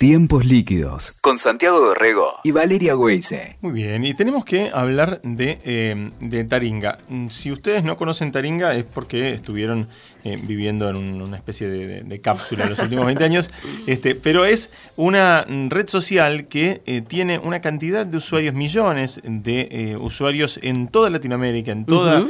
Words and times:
Tiempos 0.00 0.46
líquidos 0.46 1.12
con 1.20 1.36
Santiago 1.36 1.78
Dorrego 1.78 2.40
y 2.42 2.52
Valeria 2.52 2.96
Weise. 2.96 3.58
Muy 3.60 3.72
bien, 3.72 4.02
y 4.06 4.14
tenemos 4.14 4.46
que 4.46 4.70
hablar 4.72 5.20
de, 5.22 5.58
eh, 5.62 6.10
de 6.22 6.44
Taringa. 6.44 6.96
Si 7.28 7.52
ustedes 7.52 7.84
no 7.84 7.98
conocen 7.98 8.32
Taringa 8.32 8.74
es 8.74 8.84
porque 8.84 9.34
estuvieron 9.34 9.88
eh, 10.24 10.38
viviendo 10.42 10.88
en 10.88 11.20
una 11.20 11.36
especie 11.36 11.68
de, 11.68 12.20
cápsula 12.22 12.64
los 12.64 12.78
últimos 12.78 13.04
20 13.04 13.24
años, 13.24 13.50
este, 13.86 14.14
pero 14.14 14.46
es 14.46 14.72
una 14.96 15.44
red 15.68 15.86
social 15.88 16.46
que 16.46 16.80
eh, 16.86 17.02
tiene 17.06 17.38
una 17.38 17.60
cantidad 17.60 18.06
de 18.06 18.16
usuarios, 18.16 18.54
millones 18.54 19.20
de 19.22 19.98
usuarios 20.00 20.58
en 20.62 20.88
toda 20.88 21.10
Latinoamérica, 21.10 21.72
en 21.72 21.84
toda, 21.84 22.20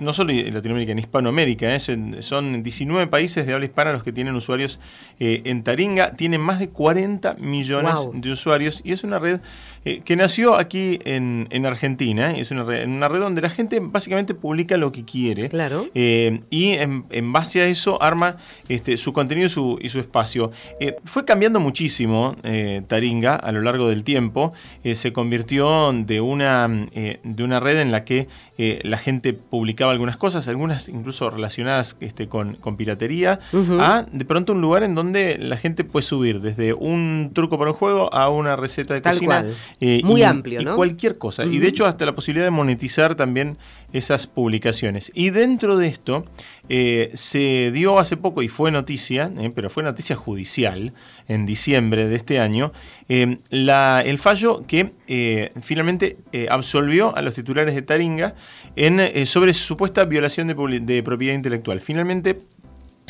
no 0.00 0.12
solo 0.12 0.32
en 0.32 0.54
Latinoamérica, 0.54 0.92
en 0.92 0.98
Hispanoamérica, 0.98 1.78
son 2.20 2.62
19 2.62 3.08
países 3.08 3.46
de 3.46 3.52
habla 3.52 3.66
hispana 3.66 3.92
los 3.92 4.02
que 4.02 4.12
tienen 4.12 4.34
usuarios 4.34 4.80
eh, 5.20 5.42
en 5.44 5.64
Taringa 5.64 6.12
tiene 6.14 6.38
más 6.38 6.58
de 6.58 6.68
40 6.68 7.34
millones 7.34 8.08
de 8.12 8.30
usuarios 8.30 8.80
y 8.84 8.92
es 8.92 9.04
una 9.04 9.18
red 9.18 9.40
eh, 9.84 10.00
que 10.04 10.16
nació 10.16 10.54
aquí 10.54 11.00
en, 11.04 11.48
Argentina. 11.66 12.30
Es 12.30 12.50
una 12.50 12.62
red, 12.62 12.86
una 12.86 13.08
red 13.08 13.20
donde 13.20 13.42
la 13.42 13.50
gente 13.50 13.80
básicamente 13.80 14.34
publica 14.34 14.76
lo 14.76 14.92
que 14.92 15.04
quiere. 15.04 15.48
Claro. 15.48 15.88
Eh, 15.94 16.40
y 16.50 16.70
en, 16.72 17.32
base 17.32 17.60
a 17.60 17.66
eso 17.66 18.00
arma 18.02 18.36
este, 18.68 18.96
su 18.96 19.12
contenido 19.12 19.46
y 19.46 19.50
su, 19.50 19.78
y 19.82 19.88
su 19.88 19.98
espacio. 19.98 20.52
fue 21.04 21.24
cambiando 21.24 21.60
muchísimo 21.60 22.36
Taringa 22.86 23.34
a 23.34 23.52
lo 23.52 23.60
largo 23.60 23.88
del 23.88 24.04
tiempo. 24.04 24.52
se 24.94 25.12
convirtió 25.12 25.92
de 25.92 26.20
una, 26.20 26.68
de 26.68 27.42
una 27.42 27.60
red 27.60 27.80
en 27.80 27.90
la 27.92 28.04
que 28.04 28.28
la 28.56 28.98
gente 28.98 29.32
publicaba 29.32 29.92
algunas 29.92 30.16
cosas, 30.16 30.48
algunas 30.48 30.88
incluso 30.88 31.28
relacionadas 31.28 31.96
este, 32.00 32.28
con, 32.28 32.54
con 32.54 32.76
piratería, 32.76 33.40
a 33.52 34.06
de 34.10 34.24
pronto 34.24 34.52
un 34.52 34.60
lugar 34.60 34.84
en 34.84 34.94
donde 34.94 35.08
donde 35.08 35.38
la 35.38 35.56
gente 35.56 35.84
puede 35.84 36.04
subir 36.04 36.40
desde 36.40 36.74
un 36.74 37.30
truco 37.32 37.58
para 37.58 37.70
un 37.70 37.76
juego 37.76 38.12
a 38.12 38.28
una 38.28 38.56
receta 38.56 38.92
de 38.92 39.00
Tal 39.00 39.14
cocina. 39.14 39.40
Cual. 39.40 39.54
Eh, 39.80 40.00
Muy 40.04 40.22
amplio, 40.22 40.62
¿no? 40.62 40.72
Y 40.72 40.76
cualquier 40.76 41.18
cosa. 41.18 41.44
Y 41.44 41.58
de 41.58 41.68
hecho 41.68 41.86
hasta 41.86 42.04
la 42.04 42.14
posibilidad 42.14 42.46
de 42.46 42.50
monetizar 42.50 43.14
también 43.14 43.58
esas 43.92 44.26
publicaciones. 44.26 45.10
Y 45.14 45.30
dentro 45.30 45.76
de 45.76 45.86
esto 45.86 46.24
eh, 46.68 47.10
se 47.14 47.70
dio 47.72 47.98
hace 47.98 48.16
poco, 48.16 48.42
y 48.42 48.48
fue 48.48 48.70
noticia, 48.70 49.32
eh, 49.38 49.50
pero 49.54 49.70
fue 49.70 49.82
noticia 49.82 50.16
judicial, 50.16 50.92
en 51.28 51.46
diciembre 51.46 52.08
de 52.08 52.16
este 52.16 52.40
año, 52.40 52.72
la, 53.50 54.02
el 54.04 54.18
fallo 54.18 54.64
que 54.66 54.92
finalmente 55.60 56.16
absolvió 56.48 57.16
a 57.16 57.22
los 57.22 57.34
titulares 57.34 57.74
de 57.74 57.82
Taringa 57.82 58.34
en, 58.76 59.26
sobre 59.26 59.52
supuesta 59.54 60.04
violación 60.04 60.48
de, 60.48 60.80
de 60.80 61.02
propiedad 61.02 61.34
intelectual. 61.34 61.80
Finalmente 61.80 62.38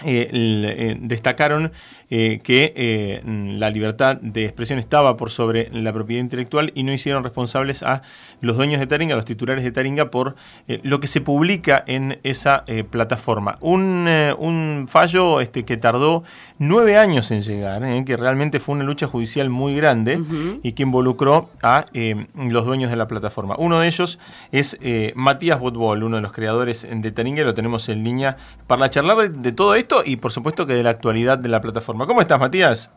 eh, 0.05 0.29
eh, 0.33 0.97
destacaron 1.01 1.73
eh, 2.11 2.41
que 2.43 3.21
la 3.59 3.71
libertad 3.71 4.17
de 4.21 4.45
expresión 4.45 4.79
estaba 4.79 5.17
por 5.17 5.31
sobre 5.31 5.69
la 5.73 5.93
propiedad 5.93 6.23
intelectual 6.23 6.73
y 6.75 6.83
no 6.83 6.93
hicieron 6.93 7.23
responsables 7.23 7.83
a 7.83 8.03
los 8.41 8.57
dueños 8.57 8.81
de 8.81 8.87
Taringa, 8.87 9.15
a 9.15 9.17
los 9.17 9.25
titulares 9.25 9.65
de 9.65 9.73
Taringa, 9.73 10.11
por 10.11 10.37
lo 10.83 11.01
que 11.01 11.07
se 11.07 11.21
publica 11.21 11.83
en 11.87 12.19
esa 12.23 12.65
plataforma. 12.91 13.59
Un, 13.61 14.87
fallo 14.89 15.41
este, 15.41 15.65
que 15.65 15.77
tardó 15.77 16.25
nueve 16.59 16.97
años 16.97 17.31
en 17.31 17.43
llegar, 17.43 17.83
que 18.05 18.17
realmente 18.17 18.59
fue 18.61 18.77
una 18.77 18.85
lucha 18.85 19.07
judicial 19.07 19.51
muy 19.51 19.75
grande 19.75 20.21
y 20.63 20.73
que 20.73 20.85
involucró 20.85 21.51
a 21.63 21.85
los 22.35 22.65
dueños 22.65 22.91
de 22.91 22.97
la 22.97 23.07
plataforma. 23.07 23.57
Uno 23.59 23.81
de 23.81 23.89
ellos 23.89 24.19
es 24.51 24.79
Matías 25.15 25.61
Botbol, 25.61 26.03
uno 26.05 26.17
de 26.17 26.23
los 26.23 26.33
creadores 26.33 26.87
de 26.91 27.11
Taringa, 27.13 27.45
lo 27.45 27.55
tenemos 27.55 27.89
en 27.91 28.03
línea 28.03 28.39
para 28.67 28.89
charlar 28.89 29.31
de 29.31 29.53
todo 29.53 29.75
esto 29.75 29.88
y 30.05 30.17
por 30.17 30.33
supuesto 30.33 30.67
que 30.67 30.75
de 30.75 30.83
la 30.83 30.91
actualidad 30.91 31.39
de 31.39 31.49
la 31.49 31.61
plataforma. 31.61 32.07
¿Cómo 32.07 32.21
estás, 32.21 32.39
Matías? 32.39 32.91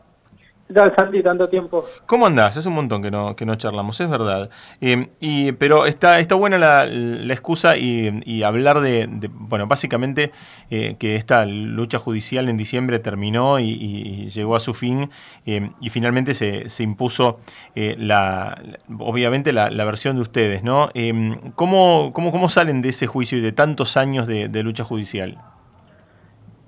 ¿Qué 0.72 0.74
tal, 0.74 0.94
Santi? 0.96 1.22
Tanto 1.22 1.48
tiempo. 1.48 1.84
¿Cómo 2.06 2.26
andás? 2.26 2.56
Es 2.56 2.64
un 2.64 2.74
montón 2.74 3.02
que 3.02 3.10
no, 3.10 3.36
que 3.36 3.44
no 3.44 3.56
charlamos, 3.56 4.00
es 4.00 4.08
verdad. 4.08 4.48
Eh, 4.80 5.08
y, 5.20 5.52
pero 5.52 5.84
está, 5.84 6.18
está 6.18 6.34
buena 6.34 6.56
la, 6.56 6.86
excusa 7.32 7.76
y, 7.76 8.42
hablar 8.42 8.80
de, 8.80 9.06
bueno, 9.32 9.66
básicamente 9.66 10.30
eh, 10.70 10.96
que 10.98 11.16
esta 11.16 11.44
lucha 11.44 11.98
judicial 11.98 12.48
en 12.48 12.56
diciembre 12.56 13.00
terminó 13.00 13.58
y, 13.58 14.30
llegó 14.30 14.56
a 14.56 14.60
su 14.60 14.72
fin 14.72 15.10
eh, 15.44 15.70
y 15.80 15.90
finalmente 15.90 16.32
se, 16.32 16.68
se 16.68 16.82
impuso 16.82 17.38
la, 17.74 18.62
obviamente 18.98 19.52
la, 19.52 19.84
versión 19.84 20.16
de 20.16 20.22
ustedes, 20.22 20.62
¿no? 20.62 20.90
¿cómo, 21.54 22.12
cómo, 22.14 22.30
¿Cómo 22.30 22.48
salen 22.48 22.80
de 22.80 22.90
ese 22.90 23.06
juicio 23.06 23.36
y 23.36 23.40
de 23.42 23.52
tantos 23.52 23.96
años 23.96 24.26
de 24.26 24.62
lucha 24.62 24.84
judicial? 24.84 25.38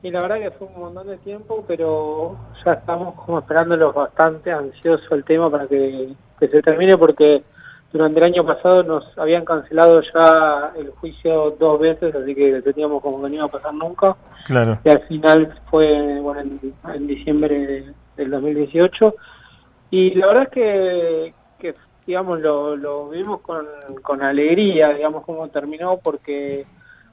Y 0.04 0.10
la 0.10 0.20
verdad 0.20 0.38
que 0.38 0.50
fue 0.50 0.66
un 0.66 0.78
montón 0.78 1.06
de 1.06 1.16
tiempo, 1.16 1.64
pero 1.66 2.36
ya 2.62 2.74
estamos 2.74 3.14
como 3.14 3.38
esperándolo 3.38 3.90
bastante 3.90 4.52
ansioso 4.52 5.14
el 5.14 5.24
tema 5.24 5.50
para 5.50 5.66
que, 5.66 6.12
se 6.38 6.60
termine 6.60 6.98
porque 6.98 7.42
durante 7.90 8.18
el 8.18 8.24
año 8.24 8.44
pasado 8.44 8.82
nos 8.82 9.16
habían 9.16 9.46
cancelado 9.46 10.02
ya 10.02 10.72
el 10.76 10.90
juicio 10.90 11.52
dos 11.58 11.80
veces, 11.80 12.14
así 12.14 12.34
que 12.34 12.60
teníamos 12.60 13.00
como 13.00 13.22
que 13.22 13.30
no 13.30 13.34
iba 13.34 13.44
a 13.46 13.48
pasar 13.48 13.72
nunca. 13.72 14.14
Claro. 14.44 14.78
Y 14.84 14.90
al 14.90 15.00
final 15.04 15.54
fue 15.70 16.20
bueno 16.20 16.60
en, 16.92 17.06
diciembre 17.06 17.94
del 18.14 18.30
2018. 18.30 19.14
Y 19.90 20.14
la 20.16 20.26
verdad 20.26 20.42
es 20.42 20.48
que, 20.50 21.34
que 21.58 21.74
digamos, 22.06 22.40
lo, 22.40 22.76
lo 22.76 23.08
vimos 23.08 23.40
con, 23.40 23.66
con 24.02 24.22
alegría, 24.22 24.90
digamos, 24.90 25.24
cómo 25.24 25.48
terminó, 25.48 25.96
porque 25.96 26.66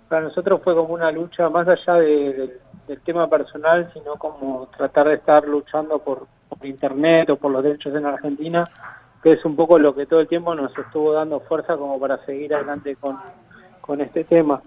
para 0.09 0.23
nosotros 0.23 0.59
fue 0.61 0.75
como 0.75 0.93
una 0.93 1.09
lucha 1.09 1.49
más 1.49 1.65
allá 1.69 1.93
de, 1.93 2.59
del 2.87 3.01
tema 3.01 3.29
personal, 3.29 3.89
sino 3.93 4.15
como 4.15 4.67
tratar 4.75 5.07
de 5.07 5.15
estar 5.15 5.47
luchando 5.47 5.99
por, 5.99 6.27
Internet 6.63 7.27
o 7.31 7.37
por 7.37 7.51
los 7.51 7.63
derechos 7.63 7.95
en 7.95 8.05
Argentina, 8.05 8.63
que 9.23 9.31
es 9.31 9.43
un 9.45 9.55
poco 9.55 9.79
lo 9.79 9.95
que 9.95 10.05
todo 10.05 10.19
el 10.19 10.27
tiempo 10.27 10.53
nos 10.53 10.77
estuvo 10.77 11.11
dando 11.11 11.39
fuerza 11.39 11.75
como 11.75 11.99
para 11.99 12.23
seguir 12.23 12.53
adelante 12.53 12.95
con, 12.97 13.17
con 13.91 13.99
este 13.99 14.23
tema. 14.23 14.61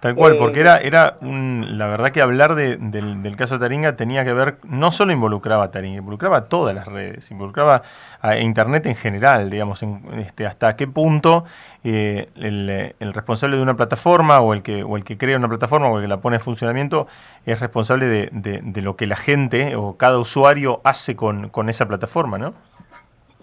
Tal 0.00 0.16
cual, 0.16 0.36
porque 0.36 0.58
era, 0.58 0.78
era 0.78 1.16
la 1.22 1.86
verdad 1.86 2.10
que 2.10 2.20
hablar 2.20 2.56
del, 2.56 3.36
caso 3.36 3.60
Taringa 3.60 3.94
tenía 3.94 4.24
que 4.24 4.34
ver, 4.34 4.56
no 4.64 4.90
solo 4.90 5.12
involucraba 5.12 5.62
a 5.62 5.70
Taringa, 5.70 5.98
involucraba 5.98 6.38
a 6.38 6.44
todas 6.46 6.74
las 6.74 6.88
redes, 6.88 7.30
involucraba 7.30 7.82
a 8.20 8.36
Internet 8.36 8.86
en 8.86 8.96
general, 8.96 9.48
digamos, 9.48 9.84
este, 10.16 10.44
hasta 10.44 10.74
qué 10.74 10.88
punto 10.88 11.44
eh, 11.84 12.30
el, 12.34 13.12
responsable 13.14 13.56
de 13.58 13.62
una 13.62 13.76
plataforma 13.76 14.40
o 14.40 14.54
el, 14.54 14.62
que, 14.62 14.82
o 14.82 14.96
el 14.96 15.04
que 15.04 15.16
crea 15.16 15.36
una 15.36 15.48
plataforma 15.48 15.88
o 15.88 15.98
el 15.98 16.02
que 16.02 16.08
la 16.08 16.20
pone 16.20 16.36
en 16.36 16.40
funcionamiento 16.40 17.06
es 17.46 17.60
responsable 17.60 18.28
de, 18.32 18.82
lo 18.82 18.96
que 18.96 19.06
la 19.06 19.16
gente 19.16 19.76
o 19.76 19.96
cada 19.96 20.18
usuario 20.18 20.80
hace 20.82 21.14
con, 21.14 21.48
con 21.48 21.68
esa 21.68 21.86
plataforma, 21.86 22.38
¿no? 22.38 22.54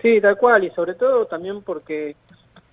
Sí, 0.02 0.20
tal 0.20 0.36
cual, 0.36 0.66
y 0.66 0.72
sobre 0.72 0.96
todo 0.96 1.26
también 1.26 1.64
porque 1.64 2.18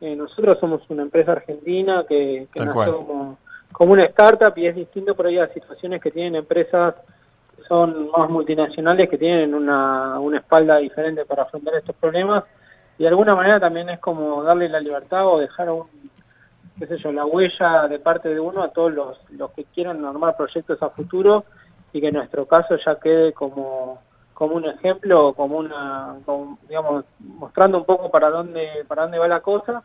eh, 0.00 0.14
nosotros 0.16 0.58
somos 0.60 0.82
una 0.88 1.02
empresa 1.02 1.32
argentina 1.32 2.04
que, 2.08 2.48
que 2.52 2.64
nació 2.64 3.04
como 3.06 3.38
como 3.72 3.92
una 3.92 4.04
startup 4.04 4.56
y 4.56 4.66
es 4.66 4.74
distinto 4.74 5.14
por 5.14 5.26
ahí 5.26 5.38
a 5.38 5.52
situaciones 5.52 6.00
que 6.00 6.10
tienen 6.10 6.36
empresas 6.36 6.94
que 7.56 7.62
son 7.64 8.10
más 8.10 8.30
multinacionales, 8.30 9.08
que 9.08 9.18
tienen 9.18 9.54
una, 9.54 10.18
una 10.20 10.38
espalda 10.38 10.78
diferente 10.78 11.24
para 11.24 11.42
afrontar 11.42 11.74
estos 11.74 11.94
problemas. 11.96 12.44
Y 12.98 13.02
de 13.02 13.08
alguna 13.10 13.34
manera 13.34 13.60
también 13.60 13.88
es 13.88 14.00
como 14.00 14.42
darle 14.42 14.68
la 14.68 14.80
libertad 14.80 15.26
o 15.26 15.38
dejar 15.38 15.70
un, 15.70 15.86
qué 16.78 16.86
sé 16.86 16.98
yo, 16.98 17.12
la 17.12 17.26
huella 17.26 17.86
de 17.88 17.98
parte 17.98 18.28
de 18.28 18.40
uno 18.40 18.62
a 18.62 18.70
todos 18.70 18.92
los, 18.92 19.18
los 19.30 19.50
que 19.52 19.64
quieran 19.64 20.04
armar 20.04 20.36
proyectos 20.36 20.82
a 20.82 20.90
futuro 20.90 21.44
y 21.92 22.00
que 22.00 22.08
en 22.08 22.14
nuestro 22.14 22.46
caso 22.46 22.76
ya 22.84 22.98
quede 22.98 23.32
como 23.32 24.00
como 24.38 24.54
un 24.54 24.66
ejemplo, 24.66 25.32
como 25.32 25.58
una, 25.58 26.14
digamos, 26.68 27.04
mostrando 27.18 27.78
un 27.78 27.84
poco 27.84 28.08
para 28.08 28.30
dónde 28.30 28.68
para 28.86 29.02
dónde 29.02 29.18
va 29.18 29.26
la 29.26 29.40
cosa 29.40 29.82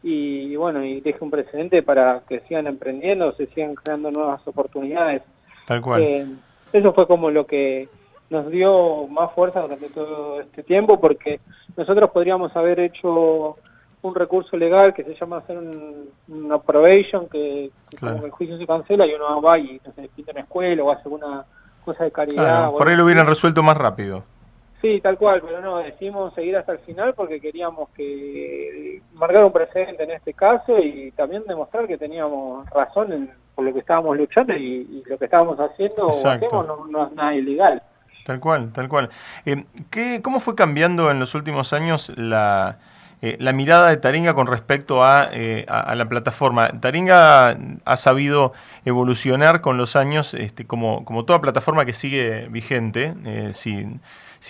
y, 0.00 0.54
bueno, 0.54 0.84
y 0.84 1.00
deje 1.00 1.18
un 1.22 1.32
precedente 1.32 1.82
para 1.82 2.20
que 2.28 2.38
sigan 2.46 2.68
emprendiendo, 2.68 3.32
se 3.32 3.48
sigan 3.48 3.74
creando 3.74 4.12
nuevas 4.12 4.46
oportunidades. 4.46 5.22
Tal 5.66 5.82
cual. 5.82 6.02
Eh, 6.02 6.24
eso 6.72 6.92
fue 6.92 7.08
como 7.08 7.32
lo 7.32 7.48
que 7.48 7.88
nos 8.30 8.48
dio 8.48 9.08
más 9.08 9.32
fuerza 9.32 9.62
durante 9.62 9.88
todo 9.88 10.40
este 10.40 10.62
tiempo, 10.62 11.00
porque 11.00 11.40
nosotros 11.76 12.08
podríamos 12.12 12.54
haber 12.54 12.78
hecho 12.78 13.56
un 14.02 14.14
recurso 14.14 14.56
legal 14.56 14.94
que 14.94 15.02
se 15.02 15.16
llama 15.16 15.38
hacer 15.38 15.58
un, 15.58 16.10
una 16.28 16.58
probation, 16.58 17.28
que, 17.28 17.72
el 18.00 18.30
juicio 18.30 18.56
se 18.56 18.66
cancela 18.68 19.04
y 19.04 19.14
uno 19.14 19.42
va 19.42 19.58
y 19.58 19.80
no 19.84 19.92
sé, 19.94 20.08
pinta 20.14 20.30
una 20.30 20.42
escuela 20.42 20.84
o 20.84 20.92
hace 20.92 21.02
alguna 21.06 21.44
cosa 21.86 22.04
de 22.04 22.12
caridad. 22.12 22.70
por 22.72 22.88
ahí 22.88 22.96
lo 22.96 23.04
hubieran 23.04 23.26
resuelto 23.26 23.62
más 23.62 23.78
rápido. 23.78 24.24
Sí, 24.82 25.00
tal 25.00 25.16
cual, 25.16 25.40
pero 25.40 25.60
no, 25.62 25.78
decidimos 25.78 26.34
seguir 26.34 26.56
hasta 26.56 26.72
el 26.72 26.78
final 26.80 27.14
porque 27.14 27.40
queríamos 27.40 27.88
que 27.96 29.00
marcar 29.14 29.42
un 29.44 29.52
precedente 29.52 30.04
en 30.04 30.10
este 30.10 30.34
caso 30.34 30.78
y 30.78 31.10
también 31.12 31.44
demostrar 31.48 31.86
que 31.86 31.96
teníamos 31.96 32.68
razón 32.70 33.12
en, 33.12 33.30
por 33.54 33.64
lo 33.64 33.72
que 33.72 33.80
estábamos 33.80 34.16
luchando 34.16 34.52
y, 34.54 35.02
lo 35.06 35.16
que 35.16 35.24
estábamos 35.24 35.58
haciendo 35.58 36.08
o 36.08 36.10
hacemos 36.10 36.90
no, 36.90 37.06
es 37.06 37.12
nada 37.14 37.34
ilegal. 37.34 37.82
Tal 38.26 38.38
cual, 38.38 38.72
tal 38.72 38.88
cual. 38.88 39.08
Eh, 39.46 39.64
¿qué, 39.90 40.20
¿Cómo 40.22 40.40
fue 40.40 40.54
cambiando 40.54 41.10
en 41.10 41.20
los 41.20 41.34
últimos 41.34 41.72
años 41.72 42.12
la, 42.16 42.78
eh, 43.22 43.36
la 43.40 43.52
mirada 43.52 43.88
de 43.88 43.96
Taringa 43.96 44.34
con 44.34 44.46
respecto 44.46 45.02
a, 45.02 45.28
a, 45.68 45.94
la 45.94 46.08
plataforma. 46.08 46.68
Taringa 46.80 47.56
ha 47.84 47.96
sabido 47.96 48.52
evolucionar 48.84 49.60
con 49.60 49.76
los 49.76 49.96
años, 49.96 50.34
este, 50.34 50.66
como, 50.66 51.04
como 51.04 51.24
toda 51.24 51.40
plataforma 51.40 51.84
que 51.84 51.92
sigue 51.92 52.48
vigente, 52.48 53.14
sin 53.52 54.00
si 54.00 54.00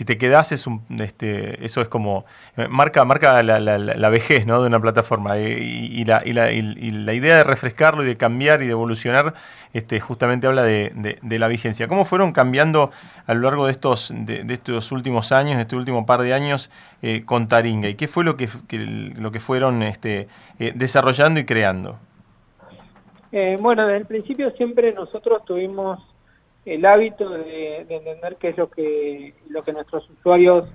te 0.04 0.18
quedas, 0.18 0.52
es 0.52 0.66
un, 0.66 0.82
este, 0.98 1.64
eso 1.64 1.80
es 1.80 1.88
como, 1.88 2.24
eh, 2.56 2.68
marca, 2.68 3.04
marca 3.04 3.42
la, 3.42 3.58
la, 3.60 4.08
vejez 4.08 4.46
¿no? 4.46 4.60
de 4.60 4.66
una 4.66 4.80
plataforma. 4.80 5.38
Eh, 5.38 5.58
y, 5.60 6.04
la, 6.04 6.22
y, 6.24 6.32
la, 6.32 6.52
y, 6.52 6.62
la, 6.90 7.12
idea 7.12 7.36
de 7.36 7.44
refrescarlo 7.44 8.02
y 8.02 8.06
de 8.06 8.16
cambiar 8.16 8.62
y 8.62 8.66
de 8.66 8.72
evolucionar 8.72 9.34
este, 9.72 10.00
justamente 10.00 10.46
habla 10.46 10.62
de, 10.62 11.18
de, 11.22 11.38
la 11.38 11.48
vigencia. 11.48 11.88
¿Cómo 11.88 12.04
fueron 12.04 12.32
cambiando 12.32 12.90
a 13.26 13.34
lo 13.34 13.40
largo 13.40 13.66
de 13.66 13.72
estos, 13.72 14.12
de, 14.14 14.44
estos 14.48 14.92
últimos 14.92 15.32
años, 15.32 15.56
de 15.56 15.62
este 15.62 15.76
último 15.76 16.06
par 16.06 16.22
de 16.22 16.34
años 16.34 16.70
eh, 17.02 17.24
con 17.24 17.48
Taringa? 17.48 17.88
¿Y 17.88 17.94
qué 17.94 18.08
fue 18.08 18.24
lo 18.24 18.36
que, 18.36 18.48
lo 19.16 19.32
que 19.32 19.40
fueron 19.40 19.82
este, 19.82 20.28
desarrollando 20.58 21.40
y 21.40 21.44
creando? 21.44 21.98
bueno, 23.60 23.86
desde 23.86 23.98
el 23.98 24.06
principio 24.06 24.50
siempre 24.52 24.94
nosotros 24.94 25.44
tuvimos 25.44 26.00
el 26.66 26.84
hábito 26.84 27.30
de, 27.30 27.86
entender 27.88 28.36
qué 28.36 28.48
es 28.48 28.58
lo 28.58 28.68
que 28.68 29.34
lo 29.48 29.62
que 29.62 29.72
nuestros 29.72 30.10
usuarios 30.10 30.68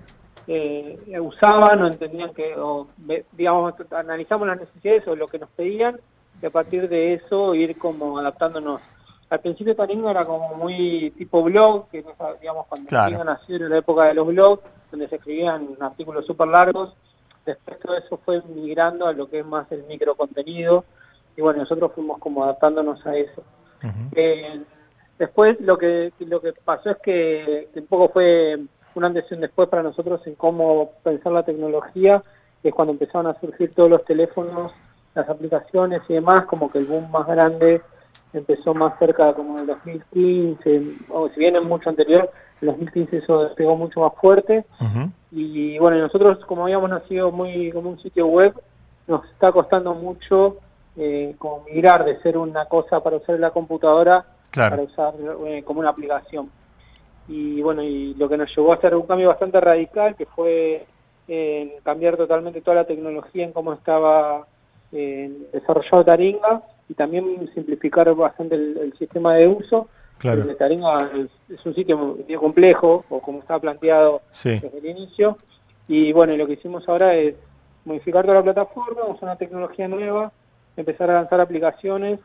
eh, 0.47 0.97
usaban 1.19 1.83
o 1.83 1.87
entendían 1.87 2.33
que 2.33 2.55
o 2.55 2.87
digamos 3.33 3.73
analizamos 3.91 4.47
las 4.47 4.59
necesidades 4.59 5.05
o 5.07 5.15
lo 5.15 5.27
que 5.27 5.37
nos 5.37 5.49
pedían 5.49 5.99
y 6.41 6.45
a 6.45 6.49
partir 6.49 6.87
de 6.89 7.13
eso 7.13 7.53
ir 7.53 7.77
como 7.77 8.17
adaptándonos. 8.17 8.81
Al 9.29 9.39
principio 9.39 9.75
Taringa 9.75 10.11
era 10.11 10.25
como 10.25 10.55
muy 10.55 11.11
tipo 11.17 11.43
blog 11.43 11.89
que 11.89 12.03
digamos 12.41 12.65
cuando 12.67 12.87
claro. 12.87 13.23
nació 13.23 13.57
en 13.57 13.69
la 13.69 13.77
época 13.77 14.05
de 14.05 14.13
los 14.13 14.27
blogs 14.27 14.63
donde 14.89 15.09
se 15.09 15.17
escribían 15.17 15.77
artículos 15.79 16.25
súper 16.25 16.47
largos. 16.47 16.93
Después 17.45 17.79
todo 17.79 17.97
eso 17.97 18.17
fue 18.23 18.41
migrando 18.43 19.07
a 19.07 19.13
lo 19.13 19.29
que 19.29 19.39
es 19.39 19.45
más 19.45 19.69
el 19.71 19.83
micro 19.83 20.15
contenido 20.15 20.85
y 21.35 21.41
bueno 21.41 21.59
nosotros 21.59 21.91
fuimos 21.93 22.17
como 22.19 22.45
adaptándonos 22.45 23.05
a 23.05 23.15
eso 23.17 23.43
Después 25.21 25.61
lo 25.61 25.77
que 25.77 26.11
lo 26.17 26.41
que 26.41 26.51
pasó 26.65 26.89
es 26.89 26.97
que, 26.97 27.69
un 27.75 27.85
poco 27.85 28.09
fue 28.09 28.57
una 28.95 29.05
antes 29.05 29.25
después 29.29 29.69
para 29.69 29.83
nosotros 29.83 30.19
en 30.25 30.33
cómo 30.33 30.93
pensar 31.03 31.31
la 31.31 31.43
tecnología, 31.43 32.23
es 32.63 32.73
cuando 32.73 32.93
empezaron 32.93 33.27
a 33.27 33.39
surgir 33.39 33.71
todos 33.75 33.87
los 33.87 34.03
teléfonos, 34.03 34.71
las 35.13 35.29
aplicaciones 35.29 36.01
y 36.09 36.15
demás, 36.15 36.45
como 36.45 36.71
que 36.71 36.79
el 36.79 36.85
boom 36.85 37.11
más 37.11 37.27
grande 37.27 37.83
empezó 38.33 38.73
más 38.73 38.97
cerca 38.97 39.31
como 39.35 39.57
en 39.57 39.59
el 39.59 39.67
2015, 39.67 40.81
o 41.09 41.29
si 41.29 41.39
bien 41.39 41.55
es 41.55 41.63
mucho 41.65 41.91
anterior, 41.91 42.27
en 42.59 42.69
el 42.69 42.73
2015 42.73 43.17
eso 43.17 43.43
despegó 43.43 43.75
mucho 43.75 43.99
más 43.99 44.13
fuerte. 44.19 44.65
Y 45.31 45.77
bueno, 45.77 45.99
nosotros 45.99 46.43
como 46.47 46.63
habíamos 46.63 46.89
nacido 46.89 47.31
muy 47.31 47.71
como 47.71 47.91
un 47.91 47.99
sitio 47.99 48.25
web, 48.25 48.59
nos 49.05 49.23
está 49.25 49.51
costando 49.51 49.93
mucho 49.93 50.57
eh, 50.97 51.35
como 51.37 51.63
migrar 51.65 52.05
de 52.05 52.19
ser 52.23 52.39
una 52.39 52.65
cosa 52.65 53.03
para 53.03 53.17
usar 53.17 53.39
la 53.39 53.51
computadora 53.51 54.25
para 54.55 54.81
usar 54.81 55.13
eh, 55.47 55.63
como 55.63 55.79
una 55.79 55.89
aplicación. 55.89 56.49
Y 57.27 57.61
bueno, 57.61 57.83
y 57.83 58.13
lo 58.15 58.27
que 58.27 58.37
nos 58.37 58.53
llevó 58.55 58.73
a 58.73 58.75
hacer 58.75 58.95
un 58.95 59.07
cambio 59.07 59.29
bastante 59.29 59.59
radical, 59.59 60.15
que 60.15 60.25
fue 60.25 60.85
en 61.27 61.71
cambiar 61.83 62.17
totalmente 62.17 62.61
toda 62.61 62.75
la 62.75 62.85
tecnología 62.85 63.45
en 63.45 63.53
cómo 63.53 63.73
estaba 63.73 64.45
eh, 64.91 65.31
desarrollado 65.53 66.03
Taringa 66.03 66.61
y 66.89 66.93
también 66.93 67.49
simplificar 67.53 68.13
bastante 68.15 68.55
el, 68.55 68.93
sistema 68.97 69.35
de 69.35 69.47
uso. 69.47 69.87
Claro. 70.17 70.45
Taringa 70.55 71.09
es, 71.49 71.65
un 71.65 71.73
sitio 71.73 71.97
muy 71.97 72.35
complejo, 72.35 73.05
o 73.09 73.21
como 73.21 73.39
estaba 73.39 73.59
planteado 73.59 74.21
desde 74.43 74.77
el 74.77 74.85
inicio. 74.85 75.37
Y 75.87 76.11
bueno, 76.11 76.35
lo 76.35 76.45
que 76.47 76.53
hicimos 76.53 76.87
ahora 76.89 77.15
es 77.15 77.35
modificar 77.85 78.23
toda 78.23 78.35
la 78.35 78.43
plataforma, 78.43 79.05
usar 79.05 79.23
una 79.23 79.35
tecnología 79.37 79.87
nueva, 79.87 80.31
empezar 80.75 81.09
a 81.09 81.15
lanzar 81.15 81.39
aplicaciones 81.41 82.19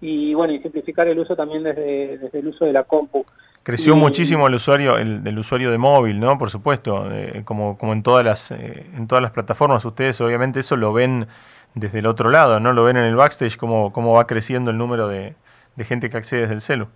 y 0.00 0.34
bueno, 0.34 0.52
y 0.52 0.60
simplificar 0.60 1.08
el 1.08 1.18
uso 1.18 1.34
también 1.34 1.62
desde, 1.64 2.18
desde 2.18 2.38
el 2.38 2.48
uso 2.48 2.64
de 2.64 2.72
la 2.72 2.84
compu. 2.84 3.24
Creció 3.62 3.96
muchísimo 3.96 4.46
el 4.46 4.54
usuario, 4.54 4.96
el, 4.96 5.38
usuario 5.38 5.70
de 5.70 5.78
móvil, 5.78 6.18
¿no? 6.20 6.38
Por 6.38 6.48
supuesto, 6.48 7.08
eh, 7.12 7.42
como, 7.44 7.76
como 7.76 7.92
en 7.92 8.02
todas 8.02 8.24
las 8.24 8.50
eh, 8.50 8.86
en 8.96 9.06
todas 9.06 9.20
las 9.20 9.32
plataformas. 9.32 9.84
Ustedes 9.84 10.20
obviamente 10.20 10.60
eso 10.60 10.76
lo 10.76 10.92
ven 10.92 11.26
desde 11.74 11.98
el 11.98 12.06
otro 12.06 12.30
lado, 12.30 12.60
¿no? 12.60 12.72
Lo 12.72 12.84
ven 12.84 12.96
en 12.96 13.04
el 13.04 13.16
backstage, 13.16 13.56
cómo, 13.56 13.92
cómo 13.92 14.14
va 14.14 14.26
creciendo 14.26 14.70
el 14.70 14.78
número 14.78 15.08
de, 15.08 15.34
gente 15.80 16.08
que 16.08 16.16
accede 16.16 16.42
desde 16.42 16.54
el 16.54 16.60
celu. 16.60 16.86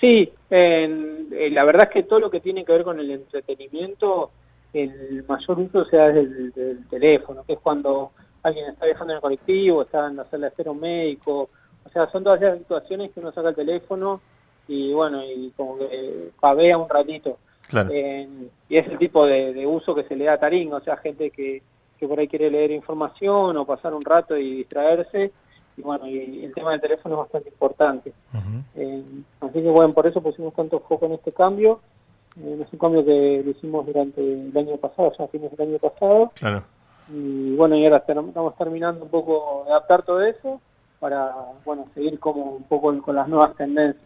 Sí, 0.00 0.30
eh, 0.50 1.50
la 1.50 1.64
verdad 1.64 1.84
es 1.84 1.90
que 1.90 2.02
todo 2.04 2.20
lo 2.20 2.30
que 2.30 2.40
tiene 2.40 2.64
que 2.64 2.72
ver 2.72 2.84
con 2.84 3.00
el 3.00 3.10
entretenimiento, 3.10 4.30
el 4.72 5.24
mayor 5.26 5.58
uso 5.58 5.84
se 5.86 5.96
da 5.96 6.08
desde 6.08 6.70
el 6.70 6.86
teléfono, 6.88 7.42
que 7.44 7.54
es 7.54 7.58
cuando 7.58 8.12
alguien 8.42 8.66
está 8.66 8.86
viajando 8.86 9.12
en 9.12 9.16
el 9.16 9.22
colectivo, 9.22 9.82
está 9.82 10.06
en 10.06 10.16
la 10.16 10.24
sala 10.26 10.46
de 10.46 10.48
espera 10.50 10.70
un 10.70 10.80
médico, 10.80 11.50
sea, 11.96 12.10
son 12.10 12.24
todas 12.24 12.42
esas 12.42 12.58
situaciones 12.58 13.10
que 13.12 13.20
uno 13.20 13.32
saca 13.32 13.48
el 13.48 13.54
teléfono 13.54 14.20
y 14.68 14.92
bueno, 14.92 15.24
y 15.24 15.50
como 15.56 15.78
que 15.78 16.30
pavea 16.40 16.76
un 16.76 16.88
ratito. 16.88 17.38
y 18.68 18.76
es 18.76 18.86
el 18.86 18.98
tipo 18.98 19.26
de, 19.26 19.66
uso 19.66 19.94
que 19.94 20.04
se 20.04 20.16
le 20.16 20.26
da 20.26 20.34
a 20.34 20.38
Taringa, 20.38 20.76
o 20.76 20.80
sea, 20.80 20.96
gente 20.98 21.30
que, 21.30 21.62
que 21.98 22.08
por 22.08 22.18
ahí 22.18 22.28
quiere 22.28 22.50
leer 22.50 22.70
información 22.70 23.56
o 23.56 23.64
pasar 23.64 23.94
un 23.94 24.04
rato 24.04 24.36
y 24.36 24.56
distraerse. 24.56 25.32
Y 25.78 25.82
bueno, 25.82 26.06
y 26.06 26.44
el 26.44 26.54
tema 26.54 26.72
del 26.72 26.80
teléfono 26.80 27.16
es 27.16 27.18
bastante 27.20 27.48
importante. 27.50 28.12
Eh, 28.74 29.04
así 29.40 29.62
que 29.62 29.68
bueno, 29.68 29.92
por 29.92 30.06
eso 30.06 30.22
pusimos 30.22 30.54
tanto 30.54 30.80
foco 30.80 31.06
en 31.06 31.12
este 31.12 31.32
cambio. 31.32 31.80
Eh, 32.40 32.58
es 32.62 32.72
un 32.72 32.78
cambio 32.78 33.04
que 33.04 33.42
lo 33.44 33.50
hicimos 33.50 33.86
durante 33.86 34.20
el 34.20 34.56
año 34.56 34.76
pasado, 34.78 35.12
ya 35.18 35.28
fines 35.28 35.54
del 35.56 35.68
año 35.68 35.78
pasado. 35.78 36.32
Claro. 36.34 36.62
Y 37.08 37.54
bueno, 37.56 37.76
y 37.76 37.84
ahora 37.84 37.98
estamos 37.98 38.56
terminando 38.56 39.04
un 39.04 39.10
poco 39.10 39.64
de 39.66 39.72
adaptar 39.72 40.02
todo 40.02 40.22
eso 40.22 40.60
para 40.98 41.32
bueno 41.64 41.86
seguir 41.94 42.18
como 42.18 42.42
un 42.42 42.64
poco 42.64 42.96
con 43.02 43.14
las 43.14 43.28
nuevas 43.28 43.54
tendencias. 43.56 44.02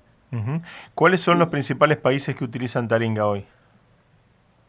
¿Cuáles 0.95 1.21
son 1.21 1.39
los 1.39 1.49
principales 1.49 1.99
países 1.99 2.37
que 2.37 2.45
utilizan 2.45 2.87
Taringa 2.87 3.27
hoy? 3.27 3.45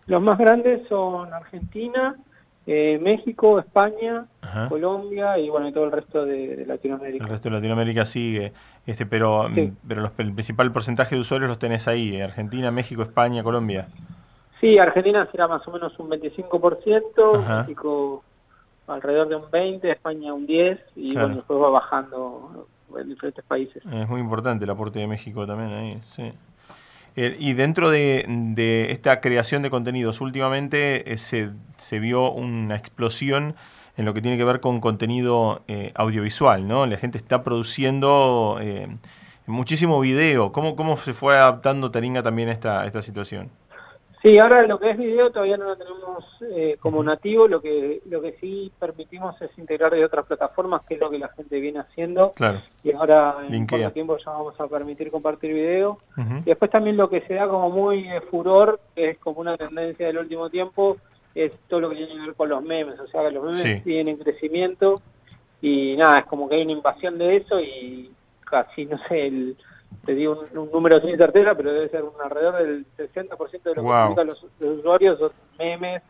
Los 0.08 0.22
más 0.22 0.40
grandes 0.40 0.88
son 0.88 1.32
Argentina, 1.32 2.16
eh, 2.66 3.00
México, 3.02 3.60
España, 3.60 4.26
Colombia 4.70 5.38
y 5.38 5.50
bueno 5.50 5.68
y 5.68 5.72
todo 5.72 5.86
el 5.86 5.92
resto 5.92 6.26
de, 6.26 6.66
Latinoamérica. 6.66 7.24
El 7.24 7.30
resto 7.30 7.50
de 7.50 7.56
Latinoamérica 7.56 8.06
sigue, 8.06 8.54
este, 8.86 9.06
pero 9.06 9.48
pero 9.88 10.12
el 10.18 10.34
principal 10.34 10.72
porcentaje 10.72 11.16
de 11.16 11.22
usuarios 11.22 11.48
los 11.48 11.60
tenés 11.60 11.88
ahí, 11.88 12.16
eh, 12.16 12.24
Argentina, 12.24 12.72
México, 12.72 13.04
España, 13.04 13.44
Colombia. 13.44 13.88
Sí, 14.60 14.78
Argentina 14.78 15.28
será 15.32 15.48
más 15.48 15.68
o 15.68 15.72
menos 15.72 15.98
un 15.98 16.10
25%, 16.10 17.62
México 17.62 18.24
alrededor 18.88 19.30
de 19.30 19.36
un 19.36 19.50
20, 19.52 19.92
España 19.92 20.34
un 20.34 20.46
10 20.46 20.80
y 20.96 21.14
bueno, 21.14 21.36
después 21.36 21.60
va 21.60 21.70
bajando 21.70 22.68
en 22.98 23.10
diferentes 23.10 23.44
países. 23.46 23.84
Es 23.86 24.10
muy 24.10 24.20
importante 24.20 24.66
el 24.66 24.72
aporte 24.72 25.00
de 25.00 25.08
México 25.08 25.46
también 25.48 25.72
ahí, 25.72 26.02
sí. 26.16 26.34
Eh, 27.18 27.36
y 27.40 27.54
dentro 27.54 27.90
de, 27.90 28.88
esta 28.90 29.20
creación 29.20 29.62
de 29.62 29.70
contenidos, 29.70 30.22
últimamente 30.22 31.12
eh, 31.12 31.18
se, 31.18 31.52
se, 31.76 32.00
vio 32.00 32.32
una 32.32 32.76
explosión 32.76 33.56
en 33.98 34.06
lo 34.06 34.14
que 34.14 34.22
tiene 34.22 34.38
que 34.38 34.46
ver 34.46 34.62
con 34.62 34.80
contenido 34.80 35.62
eh, 35.68 35.92
audiovisual, 35.96 36.66
¿no? 36.68 36.86
La 36.86 36.96
gente 36.96 37.18
está 37.18 37.44
produciendo 37.44 38.58
muchísimo 39.46 40.00
video. 40.00 40.54
¿Cómo, 40.54 40.78
¿Cómo 40.78 40.96
se 40.96 41.12
fue 41.12 41.36
adaptando 41.36 41.92
Taringa 41.92 42.24
también 42.24 42.48
a 42.48 42.54
esta, 42.54 42.82
a 42.82 42.86
esta 42.86 43.02
situación? 43.02 43.50
Sí, 44.22 44.38
ahora 44.38 44.68
lo 44.68 44.80
que 44.80 44.92
es 44.92 44.98
video 44.98 45.32
todavía 45.32 45.58
no 45.58 45.66
lo 45.66 45.76
tenemos 45.76 46.24
eh, 46.42 46.78
como 46.80 47.04
nativo, 47.04 47.48
lo 47.48 47.60
que 47.60 48.02
lo 48.08 48.22
que 48.22 48.34
sí 48.40 48.72
permitimos 48.80 49.42
es 49.42 49.50
integrar 49.58 49.92
de 49.92 50.06
otras 50.06 50.28
plataformas, 50.28 50.86
que 50.86 50.94
es 50.94 51.00
lo 51.00 51.10
que 51.10 51.18
la 51.18 51.30
gente 51.30 51.60
viene 51.60 51.80
haciendo. 51.80 52.34
Claro. 52.34 52.62
Y 52.84 52.92
ahora 52.92 53.38
en 53.50 53.66
poco 53.66 53.92
tiempo 53.92 54.18
ya 54.18 54.32
vamos 54.32 54.60
a 54.60 54.68
permitir 54.68 55.10
compartir 55.10 55.54
video. 55.54 55.98
Y 56.18 56.44
después 56.44 56.70
también 56.70 56.98
lo 56.98 57.10
que 57.10 57.22
se 57.22 57.34
da 57.34 57.48
como 57.48 57.72
muy 57.72 58.08
furor, 58.30 58.80
que 58.94 59.10
es 59.10 59.18
como 59.18 59.42
una 59.42 59.58
tendencia 59.58 60.06
del 60.06 60.20
último 60.20 60.52
tiempo, 60.52 60.98
es 61.34 61.52
todo 61.68 61.80
lo 61.80 61.90
que 61.90 61.96
tiene 61.96 62.14
que 62.14 62.20
ver 62.20 62.36
con 62.36 62.50
los 62.50 62.62
memes. 62.62 63.00
O 63.00 63.08
sea, 63.08 63.24
que 63.24 63.32
los 63.32 63.44
memes 63.44 63.84
tienen 63.84 64.18
crecimiento 64.18 65.02
y 65.62 65.96
nada, 65.98 66.20
es 66.20 66.26
como 66.26 66.48
que 66.48 66.56
hay 66.56 66.64
una 66.64 66.74
invasión 66.74 67.18
de 67.18 67.38
eso 67.38 67.60
y 67.60 68.12
casi, 68.42 68.86
no 68.86 69.00
sé, 69.08 69.28
el 69.28 69.58
te 70.06 70.16
digo 70.16 70.46
un, 70.54 70.72
número 70.72 71.00
sin 71.02 71.18
certeza, 71.18 71.56
pero 71.56 71.74
debe 71.74 71.90
ser 71.90 72.04
un 72.04 72.14
alrededor 72.24 72.64
del 72.64 72.86
60% 72.98 73.62
de 73.64 73.76
lo 73.76 73.76
que 73.76 73.82
publican 73.82 74.28
los, 74.28 74.46
usuarios 74.60 75.20
son 75.20 75.32
memes, 75.60 76.02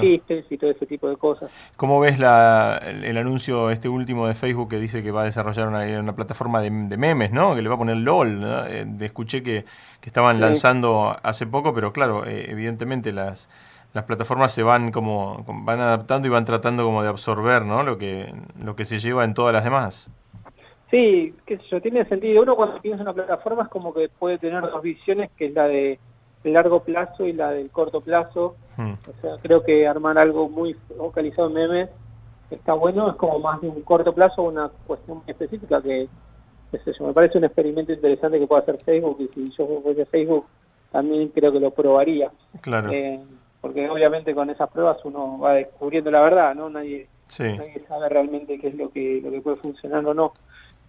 chistes 0.00 0.44
y 0.50 0.58
todo 0.58 0.70
ese 0.70 0.86
tipo 0.86 1.08
de 1.08 1.16
cosas. 1.16 1.50
¿Cómo 1.76 2.00
ves 2.00 2.18
la, 2.18 2.80
el, 2.84 3.16
anuncio 3.16 3.70
este 3.70 3.88
último 3.88 4.26
de 4.26 4.34
Facebook 4.34 4.68
que 4.68 4.78
dice 4.78 5.02
que 5.02 5.10
va 5.10 5.22
a 5.22 5.24
desarrollar 5.24 5.68
una, 5.68 6.14
plataforma 6.14 6.60
de, 6.60 6.70
memes, 6.70 7.32
¿no? 7.32 7.54
Que 7.54 7.62
le 7.62 7.68
va 7.68 7.76
a 7.76 7.78
poner 7.78 7.96
LOL. 7.96 8.42
Eh, 8.68 8.86
escuché 9.00 9.42
que, 9.42 9.64
que 10.00 10.08
estaban 10.08 10.40
lanzando 10.40 11.16
hace 11.22 11.46
poco, 11.46 11.72
pero 11.72 11.92
claro, 11.92 12.26
eh, 12.26 12.50
evidentemente 12.50 13.12
las 13.12 13.48
las 13.94 14.04
plataformas 14.04 14.52
se 14.52 14.62
van 14.62 14.90
como 14.90 15.44
van 15.46 15.80
adaptando 15.80 16.26
y 16.26 16.30
van 16.30 16.44
tratando 16.44 16.84
como 16.84 17.02
de 17.02 17.10
absorber, 17.10 17.64
¿no? 17.64 17.82
Lo 17.82 17.98
que 17.98 18.34
lo 18.58 18.74
que 18.74 18.84
se 18.84 18.98
lleva 18.98 19.24
en 19.24 19.34
todas 19.34 19.52
las 19.52 19.64
demás. 19.64 20.10
Sí, 20.92 21.34
qué 21.46 21.56
sé 21.56 21.64
yo, 21.70 21.80
tiene 21.80 22.04
sentido. 22.04 22.42
Uno 22.42 22.54
cuando 22.54 22.78
piensa 22.82 23.02
en 23.02 23.08
una 23.08 23.14
plataforma 23.14 23.62
es 23.62 23.70
como 23.70 23.94
que 23.94 24.10
puede 24.10 24.36
tener 24.36 24.60
dos 24.60 24.82
visiones, 24.82 25.30
que 25.38 25.46
es 25.46 25.54
la 25.54 25.66
de 25.66 25.98
largo 26.44 26.82
plazo 26.82 27.26
y 27.26 27.32
la 27.32 27.50
del 27.50 27.70
corto 27.70 28.02
plazo. 28.02 28.56
Hmm. 28.76 28.92
O 29.08 29.20
sea, 29.22 29.36
creo 29.40 29.64
que 29.64 29.86
armar 29.86 30.18
algo 30.18 30.50
muy 30.50 30.74
focalizado 30.98 31.48
en 31.48 31.54
memes 31.54 31.88
está 32.50 32.74
bueno, 32.74 33.08
es 33.08 33.16
como 33.16 33.38
más 33.38 33.58
de 33.62 33.68
un 33.68 33.80
corto 33.80 34.12
plazo 34.12 34.42
una 34.42 34.70
cuestión 34.86 35.22
específica 35.26 35.80
que, 35.80 36.08
me 37.00 37.12
parece 37.14 37.38
un 37.38 37.44
experimento 37.44 37.92
interesante 37.92 38.38
que 38.38 38.46
puede 38.46 38.62
hacer 38.62 38.78
Facebook 38.84 39.16
y 39.20 39.28
si 39.28 39.50
yo 39.56 39.80
fuese 39.82 40.04
Facebook 40.06 40.46
también 40.90 41.28
creo 41.28 41.52
que 41.52 41.60
lo 41.60 41.70
probaría. 41.70 42.30
Claro. 42.60 42.90
Eh, 42.90 43.18
porque 43.62 43.88
obviamente 43.88 44.34
con 44.34 44.50
esas 44.50 44.68
pruebas 44.70 44.98
uno 45.04 45.38
va 45.38 45.54
descubriendo 45.54 46.10
la 46.10 46.20
verdad, 46.20 46.54
¿no? 46.54 46.68
Nadie, 46.68 47.08
nadie 47.38 47.82
sabe 47.88 48.08
realmente 48.10 48.58
qué 48.58 48.68
es 48.68 48.74
lo 48.74 48.90
que, 48.90 49.20
lo 49.22 49.30
que 49.30 49.40
puede 49.40 49.56
funcionar 49.56 50.04
o 50.04 50.12
no. 50.12 50.32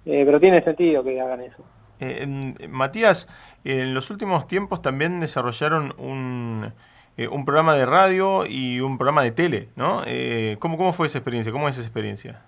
Eh, 0.05 0.24
pero 0.25 0.39
tiene 0.39 0.63
sentido 0.63 1.03
que 1.03 1.19
hagan 1.19 1.41
eso. 1.41 1.63
Eh, 2.00 2.67
Matías, 2.69 3.27
en 3.63 3.93
los 3.93 4.10
últimos 4.10 4.48
tiempos 4.48 4.81
también 4.81 5.19
desarrollaron 5.19 5.93
un, 5.98 6.74
eh, 7.15 7.27
un 7.27 7.45
programa 7.45 7.75
de 7.75 7.86
radio 7.86 8.43
y 8.48 8.79
un 8.79 8.98
programa 8.98 9.22
de 9.22 9.31
tele, 9.31 9.69
¿no? 9.75 10.01
Eh, 10.07 10.57
¿cómo, 10.60 10.77
¿Cómo 10.77 10.91
fue 10.93 11.05
esa 11.05 11.19
experiencia? 11.19 11.51
¿Cómo 11.51 11.67
es 11.69 11.77
esa 11.77 11.86
experiencia? 11.86 12.41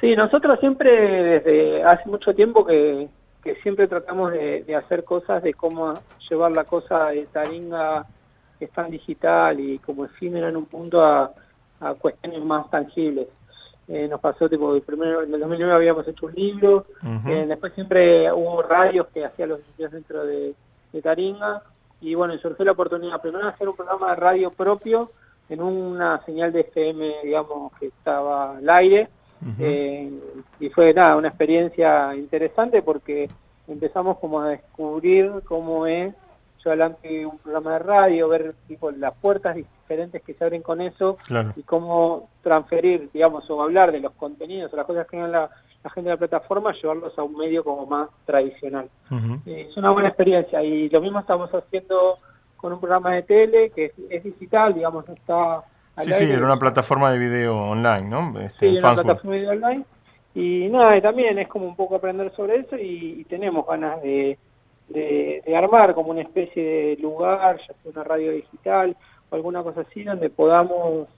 Sí, 0.00 0.16
nosotros 0.16 0.58
siempre, 0.60 0.90
desde 0.90 1.84
hace 1.84 2.08
mucho 2.08 2.34
tiempo 2.34 2.64
que, 2.64 3.08
siempre 3.62 3.86
tratamos 3.86 4.32
de, 4.32 4.74
hacer 4.74 5.04
cosas, 5.04 5.42
de 5.42 5.52
cómo 5.52 5.92
llevar 6.30 6.52
la 6.52 6.64
cosa 6.64 7.08
de 7.08 7.26
Taringa, 7.26 8.06
que 8.58 8.64
es 8.64 8.70
tan 8.70 8.90
digital 8.90 9.60
y 9.60 9.78
como 9.80 10.06
efímera 10.06 10.48
en 10.48 10.56
un 10.56 10.64
punto, 10.64 11.04
a, 11.04 11.30
cuestiones 11.98 12.42
más 12.42 12.70
tangibles. 12.70 13.28
Eh, 13.86 14.08
nos 14.08 14.20
pasó, 14.20 14.48
tipo, 14.48 14.78
primero, 14.80 15.22
en 15.22 15.34
el 15.34 15.40
2009 15.40 15.74
habíamos 15.74 16.08
hecho 16.08 16.26
un 16.26 16.34
libro, 16.34 16.86
después 17.46 17.72
siempre 17.74 18.32
hubo 18.32 18.62
radios 18.62 19.08
que 19.08 19.24
hacían 19.24 19.50
los 19.50 19.60
días 19.76 19.92
dentro 19.92 20.24
de, 20.24 20.54
de 20.92 21.02
Taringa, 21.02 21.62
y 22.00 22.14
bueno, 22.14 22.36
surgió 22.38 22.64
la 22.64 22.72
oportunidad 22.72 23.20
primero 23.20 23.44
de 23.44 23.50
hacer 23.50 23.68
un 23.68 23.76
programa 23.76 24.10
de 24.10 24.16
radio 24.16 24.50
propio 24.50 25.10
en 25.48 25.62
una 25.62 26.22
señal 26.24 26.52
de 26.52 26.60
FM, 26.60 27.14
digamos, 27.24 27.72
que 27.78 27.86
estaba 27.86 28.56
al 28.56 28.68
aire, 28.68 29.08
eh, 29.58 30.10
y 30.58 30.68
fue 30.70 30.94
nada, 30.94 31.16
una 31.16 31.28
experiencia 31.28 32.14
interesante 32.14 32.80
porque 32.80 33.28
empezamos 33.68 34.18
como 34.18 34.40
a 34.40 34.48
descubrir 34.48 35.30
cómo 35.44 35.86
es 35.86 36.14
adelante 36.70 37.26
un 37.26 37.38
programa 37.38 37.74
de 37.74 37.78
radio, 37.80 38.28
ver 38.28 38.54
tipo 38.66 38.90
las 38.90 39.14
puertas 39.14 39.54
diferentes 39.54 40.22
que 40.22 40.34
se 40.34 40.44
abren 40.44 40.62
con 40.62 40.80
eso 40.80 41.18
y 41.56 41.62
cómo 41.62 42.28
transferir, 42.42 43.10
digamos, 43.12 43.48
o 43.50 43.62
hablar 43.62 43.92
de 43.92 44.00
los 44.00 44.12
contenidos 44.12 44.72
o 44.72 44.76
las 44.76 44.86
cosas 44.86 45.06
que 45.06 45.16
en 45.16 45.32
la 45.32 45.50
la 45.84 45.90
gente 45.90 46.08
de 46.08 46.14
la 46.14 46.18
plataforma, 46.18 46.72
llevarlos 46.72 47.16
a 47.18 47.22
un 47.22 47.36
medio 47.36 47.62
como 47.62 47.84
más 47.84 48.08
tradicional. 48.24 48.88
Eh, 49.44 49.66
es 49.68 49.76
una 49.76 49.90
buena 49.90 50.08
experiencia 50.08 50.62
y 50.62 50.88
lo 50.88 51.00
mismo 51.02 51.20
estamos 51.20 51.50
haciendo 51.50 52.18
con 52.56 52.72
un 52.72 52.80
programa 52.80 53.14
de 53.14 53.22
tele 53.24 53.70
que 53.70 53.92
es, 54.08 54.24
digital, 54.24 54.72
digamos, 54.72 55.06
no 55.06 55.14
está... 55.14 55.62
Sí, 55.98 56.10
sí, 56.12 56.24
era 56.24 56.46
una 56.46 56.58
plataforma 56.58 57.12
de 57.12 57.18
video 57.18 57.54
online, 57.56 58.08
¿no? 58.08 58.40
Este, 58.40 58.70
sí, 58.70 58.78
una 58.78 58.94
plataforma 58.94 59.32
de 59.32 59.38
video 59.40 59.52
online. 59.52 59.84
Y 60.34 60.68
nada, 60.70 61.00
también 61.02 61.38
es 61.38 61.48
como 61.48 61.66
un 61.66 61.76
poco 61.76 61.96
aprender 61.96 62.32
sobre 62.34 62.60
eso 62.60 62.76
y, 62.76 63.24
tenemos 63.28 63.66
ganas 63.66 64.02
de, 64.02 64.38
de, 64.88 65.42
armar 65.56 65.94
como 65.94 66.10
una 66.10 66.22
especie 66.22 66.62
de 66.62 66.96
lugar, 67.00 67.58
ya 67.58 67.66
sea 67.66 67.92
una 67.92 68.04
radio 68.04 68.32
digital 68.32 68.96
o 69.30 69.36
alguna 69.36 69.62
cosa 69.62 69.82
así, 69.82 70.04
donde 70.04 70.30
podamos, 70.30 71.08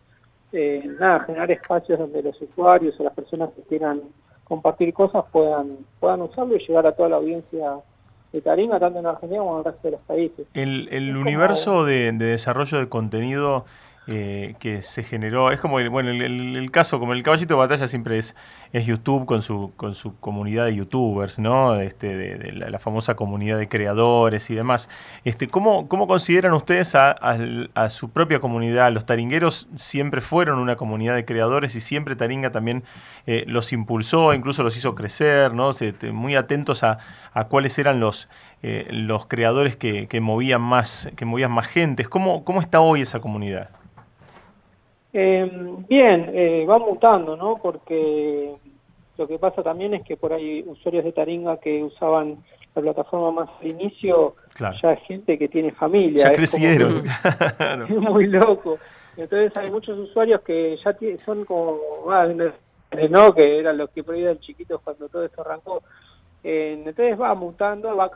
eh, 0.52 0.82
nada, 0.98 1.20
generar 1.20 1.50
espacios 1.50 1.98
donde 1.98 2.22
los 2.22 2.40
usuarios 2.40 2.98
o 2.98 3.04
las 3.04 3.14
personas 3.14 3.50
que 3.54 3.62
quieran 3.62 4.02
compartir 4.44 4.94
cosas 4.94 5.24
puedan, 5.32 5.78
puedan 5.98 6.22
usarlo 6.22 6.56
y 6.56 6.60
llegar 6.60 6.86
a 6.86 6.92
toda 6.92 7.08
la 7.08 7.16
audiencia 7.16 7.78
de 8.32 8.40
Taringa, 8.40 8.78
tanto 8.78 9.00
en 9.00 9.06
Argentina 9.06 9.40
como 9.40 9.54
en 9.54 9.58
el 9.58 9.64
resto 9.64 9.88
de 9.88 9.90
los 9.92 10.02
países. 10.02 10.46
El, 10.54 10.88
el 10.90 11.16
universo 11.16 11.84
de, 11.84 12.12
de, 12.12 12.26
desarrollo 12.26 12.78
de 12.78 12.88
contenido 12.88 13.64
eh, 14.08 14.54
que 14.60 14.82
se 14.82 15.02
generó. 15.02 15.50
Es 15.50 15.58
como, 15.58 15.80
el, 15.80 15.90
bueno, 15.90 16.10
el, 16.10 16.70
caso, 16.70 17.00
como 17.00 17.12
el 17.12 17.24
caballito 17.24 17.54
de 17.54 17.58
batalla 17.58 17.88
siempre 17.88 18.18
es, 18.18 18.36
es 18.72 18.86
YouTube 18.86 19.26
con 19.26 19.42
su, 19.42 19.72
con 19.76 19.96
su 19.96 20.16
comunidad 20.20 20.66
de 20.66 20.76
youtubers, 20.76 21.40
¿no? 21.40 21.74
Este, 21.74 22.16
de, 22.16 22.52
la, 22.52 22.78
famosa 22.78 23.16
comunidad 23.16 23.58
de 23.58 23.68
creadores 23.68 24.48
y 24.50 24.54
demás. 24.54 24.88
Este, 25.24 25.48
¿cómo, 25.48 25.88
¿Cómo 25.88 26.06
consideran 26.06 26.52
ustedes 26.52 26.94
a, 26.94 27.16
su 27.90 28.10
propia 28.10 28.38
comunidad? 28.38 28.92
Los 28.92 29.06
taringueros 29.06 29.68
siempre 29.74 30.20
fueron 30.20 30.60
una 30.60 30.76
comunidad 30.76 31.16
de 31.16 31.24
creadores 31.24 31.74
y 31.74 31.80
siempre 31.80 32.14
Taringa 32.14 32.52
también 32.52 32.84
eh, 33.26 33.44
los 33.48 33.72
impulsó, 33.72 34.34
incluso 34.34 34.62
los 34.62 34.76
hizo 34.76 34.94
crecer, 34.94 35.52
¿no? 35.52 35.72
muy 36.12 36.36
atentos 36.36 36.84
a, 36.84 36.98
cuáles 37.48 37.76
eran 37.80 37.98
los, 37.98 38.28
eh, 38.62 38.86
los 38.90 39.26
creadores 39.26 39.74
que, 39.76 40.06
que, 40.06 40.20
movían 40.20 40.62
más, 40.62 41.10
que 41.16 41.24
movían 41.24 41.50
más 41.50 41.66
gentes. 41.66 42.08
¿Cómo, 42.08 42.44
¿Cómo 42.44 42.60
está 42.60 42.80
hoy 42.80 43.00
esa 43.00 43.20
comunidad? 43.20 43.70
Eh, 45.18 45.50
bien, 45.88 46.30
eh, 46.34 46.66
va 46.68 46.78
mutando, 46.78 47.38
¿no? 47.38 47.56
Porque 47.56 48.52
lo 49.16 49.26
que 49.26 49.38
pasa 49.38 49.62
también 49.62 49.94
es 49.94 50.02
que 50.02 50.18
por 50.18 50.30
ahí 50.30 50.62
usuarios 50.66 51.04
de 51.04 51.12
Taringa 51.12 51.56
que 51.56 51.82
usaban 51.82 52.44
la 52.74 52.82
plataforma 52.82 53.30
más 53.30 53.48
al 53.62 53.68
inicio, 53.68 54.34
ya 54.60 54.90
hay 54.90 54.98
gente 55.08 55.38
que 55.38 55.48
tiene 55.48 55.72
familia. 55.72 56.24
Ya 56.24 56.32
crecieron. 56.32 57.02
es 57.88 57.96
muy 57.96 58.26
loco. 58.26 58.76
Entonces 59.16 59.56
hay 59.56 59.70
muchos 59.70 59.98
usuarios 59.98 60.42
que 60.42 60.76
ya 60.84 60.94
son 61.24 61.46
como, 61.46 61.80
ah, 62.10 62.28
¿no? 63.08 63.34
Que 63.34 63.58
eran 63.60 63.78
los 63.78 63.88
que 63.88 64.04
por 64.04 64.16
ahí 64.16 64.22
eran 64.22 64.38
chiquitos 64.40 64.82
cuando 64.82 65.08
todo 65.08 65.24
esto 65.24 65.40
arrancó 65.40 65.82
entonces 66.48 67.20
va 67.20 67.34
mutando, 67.34 67.96
va 67.96 68.08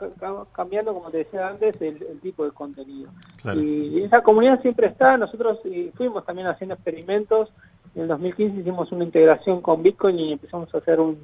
cambiando, 0.53 0.93
como 0.93 1.11
te 1.11 1.17
decía 1.17 1.49
antes, 1.49 1.81
el, 1.81 2.19
tipo 2.21 2.45
de 2.45 2.51
contenido. 2.51 3.09
Y 3.55 4.03
esa 4.03 4.23
comunidad 4.23 4.61
siempre 4.61 4.87
está, 4.87 5.17
nosotros 5.17 5.59
fuimos 5.95 6.25
también 6.25 6.47
haciendo 6.47 6.75
experimentos, 6.75 7.51
en 7.93 8.03
el 8.03 8.07
2015 8.07 8.61
hicimos 8.61 8.89
una 8.93 9.03
integración 9.03 9.61
con 9.61 9.83
Bitcoin 9.83 10.17
y 10.17 10.31
empezamos 10.31 10.73
a 10.73 10.77
hacer 10.77 11.01
un, 11.01 11.17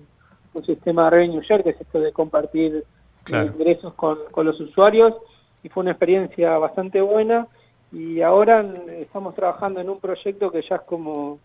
sistema 0.65 1.03
de 1.03 1.09
revenue 1.11 1.41
share, 1.43 1.63
que 1.63 1.69
es 1.69 1.79
esto 1.79 1.99
de 1.99 2.11
compartir 2.11 2.83
ingresos 3.29 3.93
con, 3.93 4.17
los 4.43 4.59
usuarios, 4.59 5.13
y 5.61 5.69
fue 5.69 5.81
una 5.81 5.91
experiencia 5.91 6.57
bastante 6.57 6.99
buena, 6.99 7.47
y 7.91 8.21
ahora 8.21 8.65
estamos 8.97 9.35
trabajando 9.35 9.79
en 9.79 9.89
un 9.89 9.99
proyecto 9.99 10.51
que 10.51 10.63
ya 10.67 10.77
es 10.77 10.81
como 10.81 11.37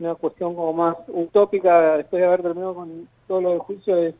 una 0.00 0.16
cuestión 0.16 0.56
como 0.56 0.72
más 0.72 0.96
utópica, 1.06 1.96
después 1.96 2.20
de 2.20 2.26
haber 2.26 2.42
terminado 2.42 2.74
con 2.74 3.08
todo 3.28 3.40
lo 3.40 3.50
del 3.50 3.60
juicio, 3.60 3.96
es 3.96 4.14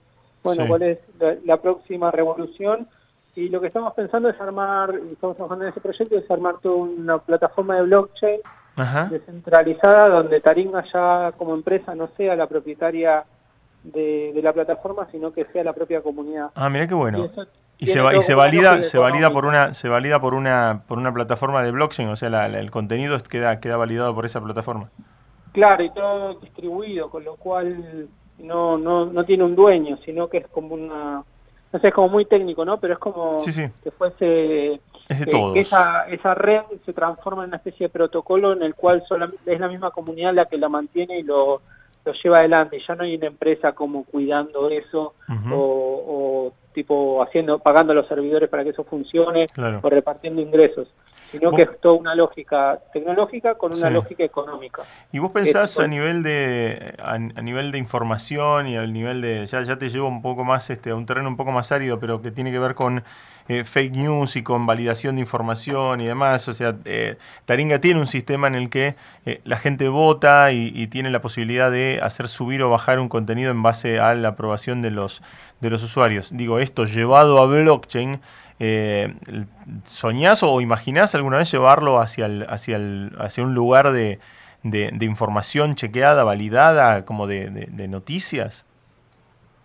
bueno, 0.46 0.68
cuál 0.68 0.82
es 0.82 0.98
la, 1.44 1.56
próxima 1.56 2.10
revolución. 2.10 2.88
Y 3.34 3.48
lo 3.50 3.60
que 3.60 3.66
estamos 3.66 3.92
pensando 3.92 4.30
es 4.30 4.40
armar, 4.40 4.94
y 5.08 5.12
estamos 5.12 5.36
trabajando 5.36 5.66
en 5.66 5.70
ese 5.70 5.80
proyecto, 5.80 6.16
es 6.16 6.30
armar 6.30 6.56
toda 6.62 6.76
una 6.76 7.18
plataforma 7.18 7.76
de 7.76 7.82
blockchain 7.82 8.40
descentralizada 9.10 10.08
donde 10.08 10.40
Taringa 10.40 10.84
ya 10.92 11.32
como 11.36 11.54
empresa 11.54 11.94
no 11.94 12.08
sea 12.16 12.36
la 12.36 12.46
propietaria 12.46 13.24
de, 13.82 14.38
la 14.42 14.52
plataforma, 14.52 15.06
sino 15.10 15.32
que 15.32 15.44
sea 15.46 15.64
la 15.64 15.72
propia 15.72 16.02
comunidad. 16.02 16.50
Ah, 16.54 16.68
mira 16.68 16.86
qué 16.86 16.94
bueno. 16.94 17.30
Y, 17.78 17.86
se, 17.86 18.00
y 18.16 18.22
se 18.22 18.34
valida 18.34 18.82
se 18.82 18.98
valida 18.98 19.30
por 19.30 19.44
una 19.44 19.74
se 19.74 19.90
valida 19.90 20.18
por 20.18 20.32
una 20.32 20.84
por 20.86 20.96
una 20.96 21.12
plataforma 21.12 21.62
de 21.62 21.72
blockchain, 21.72 22.08
o 22.08 22.16
sea, 22.16 22.46
el 22.46 22.70
contenido 22.70 23.18
queda 23.28 23.60
queda 23.60 23.76
validado 23.76 24.14
por 24.14 24.24
esa 24.24 24.40
plataforma. 24.40 24.90
Claro, 25.52 25.82
y 25.82 25.90
todo 25.90 26.34
distribuido, 26.34 27.08
con 27.08 27.24
lo 27.24 27.36
cual 27.36 28.08
no, 28.38 28.78
no, 28.78 29.06
no 29.06 29.24
tiene 29.24 29.44
un 29.44 29.54
dueño, 29.54 29.98
sino 30.04 30.28
que 30.28 30.38
es 30.38 30.46
como 30.48 30.74
una, 30.74 31.22
no 31.72 31.78
sé, 31.80 31.88
es 31.88 31.94
como 31.94 32.08
muy 32.08 32.24
técnico, 32.24 32.64
¿no? 32.64 32.78
Pero 32.78 32.94
es 32.94 32.98
como 32.98 33.36
que 33.36 33.90
fuese 33.90 34.80
que, 35.08 35.60
esa, 35.60 36.06
esa 36.08 36.34
red 36.34 36.62
se 36.84 36.92
transforma 36.92 37.44
en 37.44 37.48
una 37.48 37.58
especie 37.58 37.86
de 37.86 37.92
protocolo 37.92 38.52
en 38.52 38.62
el 38.62 38.74
cual 38.74 39.04
solamente 39.06 39.52
es 39.52 39.60
la 39.60 39.68
misma 39.68 39.90
comunidad 39.90 40.34
la 40.34 40.46
que 40.46 40.58
la 40.58 40.68
mantiene 40.68 41.20
y 41.20 41.22
lo, 41.22 41.62
lo 42.04 42.12
lleva 42.12 42.38
adelante. 42.38 42.80
Ya 42.86 42.94
no 42.94 43.04
hay 43.04 43.16
una 43.16 43.28
empresa 43.28 43.72
como 43.72 44.04
cuidando 44.04 44.68
eso 44.68 45.14
o, 45.52 46.52
tipo 46.72 47.22
haciendo, 47.22 47.58
pagando 47.58 47.92
a 47.92 47.96
los 47.96 48.08
servidores 48.08 48.50
para 48.50 48.64
que 48.64 48.70
eso 48.70 48.84
funcione 48.84 49.46
o 49.82 49.88
repartiendo 49.88 50.42
ingresos 50.42 50.88
sino 51.30 51.50
que 51.52 51.62
es 51.62 51.80
toda 51.80 51.94
una 51.94 52.14
lógica 52.14 52.78
tecnológica 52.92 53.54
con 53.56 53.76
una 53.76 53.90
lógica 53.90 54.24
económica. 54.24 54.82
¿Y 55.12 55.18
vos 55.18 55.30
pensás 55.32 55.78
a 55.78 55.86
nivel 55.86 56.22
de 56.22 56.94
a, 56.98 57.18
nivel 57.18 57.72
de 57.72 57.78
información 57.78 58.68
y 58.68 58.76
al 58.76 58.92
nivel 58.92 59.20
de 59.20 59.46
ya 59.46 59.62
ya 59.62 59.76
te 59.78 59.88
llevo 59.88 60.08
un 60.08 60.22
poco 60.22 60.44
más 60.44 60.70
este 60.70 60.90
a 60.90 60.94
un 60.94 61.06
terreno 61.06 61.28
un 61.28 61.36
poco 61.36 61.52
más 61.52 61.72
árido, 61.72 61.98
pero 61.98 62.22
que 62.22 62.30
tiene 62.30 62.52
que 62.52 62.58
ver 62.58 62.74
con 62.74 63.02
eh, 63.48 63.62
fake 63.64 63.94
news 63.94 64.36
y 64.36 64.42
con 64.42 64.66
validación 64.66 65.16
de 65.16 65.20
información 65.20 66.00
y 66.00 66.06
demás. 66.06 66.48
O 66.48 66.52
sea, 66.52 66.76
eh, 66.84 67.16
Taringa 67.44 67.80
tiene 67.80 68.00
un 68.00 68.06
sistema 68.06 68.48
en 68.48 68.56
el 68.56 68.70
que 68.70 68.96
eh, 69.24 69.40
la 69.44 69.56
gente 69.56 69.88
vota 69.88 70.50
y, 70.52 70.86
tiene 70.88 71.10
la 71.10 71.20
posibilidad 71.20 71.70
de 71.70 72.00
hacer 72.02 72.28
subir 72.28 72.62
o 72.62 72.70
bajar 72.70 72.98
un 72.98 73.08
contenido 73.08 73.50
en 73.50 73.62
base 73.62 74.00
a 74.00 74.14
la 74.14 74.28
aprobación 74.28 74.82
de 74.82 74.90
los, 74.90 75.22
de 75.60 75.70
los 75.70 75.82
usuarios. 75.82 76.30
Digo, 76.36 76.58
esto 76.58 76.84
llevado 76.84 77.40
a 77.40 77.46
blockchain, 77.46 78.20
¿soñás 79.84 80.42
o 80.42 80.60
imaginás 80.60 81.14
alguna 81.14 81.38
vez 81.38 81.50
llevarlo 81.50 81.98
hacia, 81.98 82.26
el, 82.26 82.46
hacia, 82.48 82.76
el, 82.76 83.12
hacia 83.18 83.44
un 83.44 83.54
lugar 83.54 83.92
de, 83.92 84.20
de, 84.62 85.04
información 85.04 85.74
chequeada, 85.74 86.24
validada, 86.24 87.04
como 87.04 87.26
de, 87.26 87.50
de, 87.50 87.88
noticias? 87.88 88.66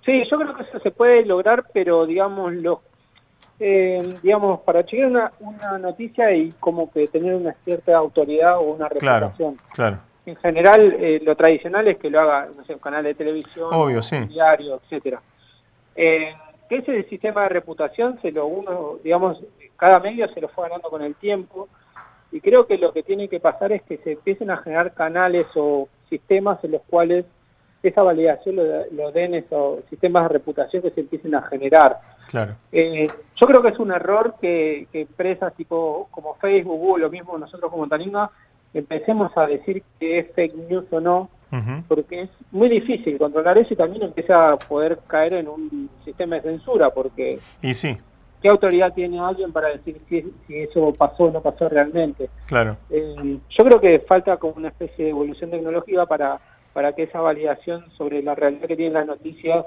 Sí, 0.05 0.23
yo 0.29 0.37
creo 0.37 0.55
que 0.55 0.63
eso 0.63 0.79
se 0.79 0.91
puede 0.91 1.25
lograr, 1.25 1.65
pero 1.73 2.05
digamos, 2.05 2.53
los 2.53 2.79
eh, 3.63 4.01
digamos, 4.23 4.61
para 4.61 4.83
chequear 4.83 5.07
una, 5.09 5.31
una 5.39 5.77
noticia 5.77 6.33
y 6.33 6.51
como 6.59 6.91
que 6.91 7.07
tener 7.07 7.35
una 7.35 7.53
cierta 7.63 7.95
autoridad 7.95 8.57
o 8.57 8.61
una 8.61 8.89
reputación. 8.89 9.55
Claro, 9.71 9.99
En 10.25 10.35
general, 10.37 10.95
eh, 10.99 11.21
lo 11.23 11.35
tradicional 11.35 11.87
es 11.87 11.97
que 11.99 12.09
lo 12.09 12.21
haga, 12.21 12.47
no 12.57 12.63
sé, 12.65 12.73
un 12.73 12.79
canal 12.79 13.03
de 13.03 13.13
televisión, 13.13 13.69
Obvio, 13.71 14.01
sí. 14.01 14.17
diario, 14.25 14.81
etcétera. 14.83 15.21
Eh, 15.95 16.33
que 16.67 16.77
ese 16.77 17.03
sistema 17.03 17.43
de 17.43 17.49
reputación 17.49 18.19
se 18.23 18.31
lo 18.31 18.47
uno, 18.47 18.97
digamos, 19.03 19.39
cada 19.75 19.99
medio 19.99 20.27
se 20.33 20.41
lo 20.41 20.47
fue 20.47 20.67
ganando 20.67 20.89
con 20.89 21.03
el 21.03 21.13
tiempo 21.13 21.67
y 22.31 22.41
creo 22.41 22.65
que 22.65 22.79
lo 22.79 22.91
que 22.93 23.03
tiene 23.03 23.27
que 23.27 23.39
pasar 23.39 23.73
es 23.73 23.83
que 23.83 23.97
se 23.97 24.13
empiecen 24.13 24.49
a 24.49 24.57
generar 24.57 24.93
canales 24.95 25.45
o 25.53 25.87
sistemas 26.09 26.63
en 26.63 26.71
los 26.71 26.81
cuales 26.89 27.25
esa 27.89 28.03
validación 28.03 28.55
lo, 28.57 28.63
lo 28.91 29.11
den 29.11 29.33
esos 29.35 29.79
sistemas 29.89 30.23
de 30.23 30.29
reputación 30.29 30.81
que 30.81 30.91
se 30.91 31.01
empiecen 31.01 31.35
a 31.35 31.41
generar. 31.43 31.99
Claro. 32.27 32.55
Eh, 32.71 33.07
yo 33.35 33.47
creo 33.47 33.61
que 33.61 33.69
es 33.69 33.79
un 33.79 33.91
error 33.91 34.35
que, 34.39 34.87
que 34.91 35.01
empresas 35.01 35.53
tipo 35.55 36.07
como 36.11 36.35
Facebook, 36.35 36.77
Google, 36.77 37.03
lo 37.05 37.09
mismo 37.09 37.37
nosotros 37.37 37.71
como 37.71 37.87
Taninga, 37.87 38.29
empecemos 38.73 39.35
a 39.35 39.47
decir 39.47 39.83
que 39.99 40.19
es 40.19 40.31
fake 40.33 40.55
news 40.69 40.85
o 40.91 40.99
no, 40.99 41.29
porque 41.89 42.21
es 42.21 42.29
muy 42.51 42.69
difícil 42.69 43.17
controlar 43.17 43.57
eso 43.57 43.73
y 43.73 43.77
también 43.77 44.03
empieza 44.03 44.53
a 44.53 44.57
poder 44.57 44.99
caer 45.07 45.33
en 45.33 45.49
un 45.49 45.89
sistema 46.05 46.37
de 46.37 46.43
censura, 46.43 46.89
porque 46.91 47.39
Y 47.61 47.73
sí, 47.73 47.97
¿qué 48.41 48.47
autoridad 48.47 48.93
tiene 48.93 49.19
alguien 49.19 49.51
para 49.51 49.67
decir 49.67 49.99
si, 50.07 50.23
si 50.47 50.59
eso 50.61 50.93
pasó 50.93 51.25
o 51.25 51.31
no 51.31 51.41
pasó 51.41 51.67
realmente? 51.67 52.29
claro. 52.45 52.77
Eh, 52.89 53.37
yo 53.49 53.65
creo 53.65 53.81
que 53.81 53.99
falta 53.99 54.37
como 54.37 54.53
una 54.53 54.69
especie 54.69 55.03
de 55.03 55.11
evolución 55.11 55.51
tecnológica 55.51 56.05
para, 56.05 56.39
para 56.73 56.93
que 56.93 57.03
esa 57.03 57.19
validación 57.21 57.85
sobre 57.97 58.21
la 58.23 58.35
realidad 58.35 58.67
que 58.67 58.75
tienen 58.75 58.93
las 58.93 59.05
noticias 59.07 59.65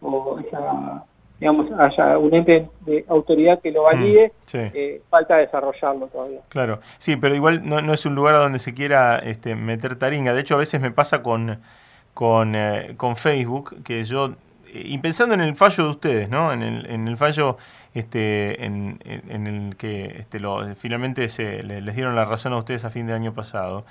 o 0.00 0.38
esa, 0.38 1.04
digamos, 1.40 1.66
haya 1.78 2.18
un 2.18 2.34
ente 2.34 2.68
de 2.80 3.04
autoridad 3.08 3.60
que 3.60 3.70
lo 3.72 3.82
valide, 3.84 4.28
Mm, 4.28 4.30
sí. 4.46 4.58
eh, 4.58 5.02
falta 5.10 5.36
desarrollarlo 5.36 6.06
todavía. 6.08 6.40
Claro, 6.48 6.80
sí, 6.98 7.16
pero 7.16 7.34
igual 7.34 7.68
no, 7.68 7.80
no 7.82 7.92
es 7.92 8.06
un 8.06 8.14
lugar 8.14 8.34
a 8.36 8.38
donde 8.38 8.58
se 8.58 8.74
quiera 8.74 9.18
este, 9.18 9.54
meter 9.54 9.96
taringa. 9.96 10.32
De 10.34 10.40
hecho, 10.40 10.54
a 10.54 10.58
veces 10.58 10.80
me 10.80 10.90
pasa 10.90 11.22
con, 11.22 11.60
con, 12.14 12.54
eh, 12.54 12.94
con 12.96 13.16
Facebook, 13.16 13.82
que 13.84 14.02
yo, 14.04 14.32
y 14.72 14.98
pensando 14.98 15.34
en 15.34 15.40
el 15.40 15.56
fallo 15.56 15.84
de 15.84 15.90
ustedes, 15.90 16.28
¿no? 16.28 16.52
En 16.52 16.62
el, 16.62 16.86
en 16.90 17.08
el 17.08 17.16
fallo 17.16 17.56
este, 17.94 18.64
en, 18.64 18.98
en- 19.04 19.46
el 19.46 19.76
que 19.76 20.04
este, 20.18 20.38
lo, 20.40 20.74
finalmente 20.74 21.28
se, 21.28 21.62
le- 21.62 21.80
les 21.80 21.94
dieron 21.94 22.14
la 22.14 22.24
razón 22.26 22.52
a 22.52 22.58
ustedes 22.58 22.84
a 22.84 22.90
fin 22.90 23.06
de 23.06 23.14
año 23.14 23.32
pasado. 23.32 23.84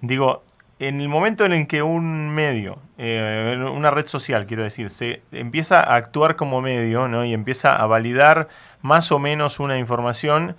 Digo, 0.00 0.42
en 0.80 1.00
el 1.00 1.08
momento 1.08 1.44
en 1.44 1.52
el 1.52 1.66
que 1.66 1.82
un 1.82 2.30
medio, 2.30 2.78
eh, 2.98 3.56
una 3.74 3.90
red 3.90 4.06
social, 4.06 4.46
quiero 4.46 4.62
decir, 4.62 4.90
se 4.90 5.22
empieza 5.32 5.80
a 5.80 5.96
actuar 5.96 6.36
como 6.36 6.60
medio 6.60 7.08
¿no? 7.08 7.24
y 7.24 7.32
empieza 7.34 7.74
a 7.76 7.86
validar 7.86 8.48
más 8.82 9.10
o 9.10 9.18
menos 9.18 9.58
una 9.60 9.78
información, 9.78 10.56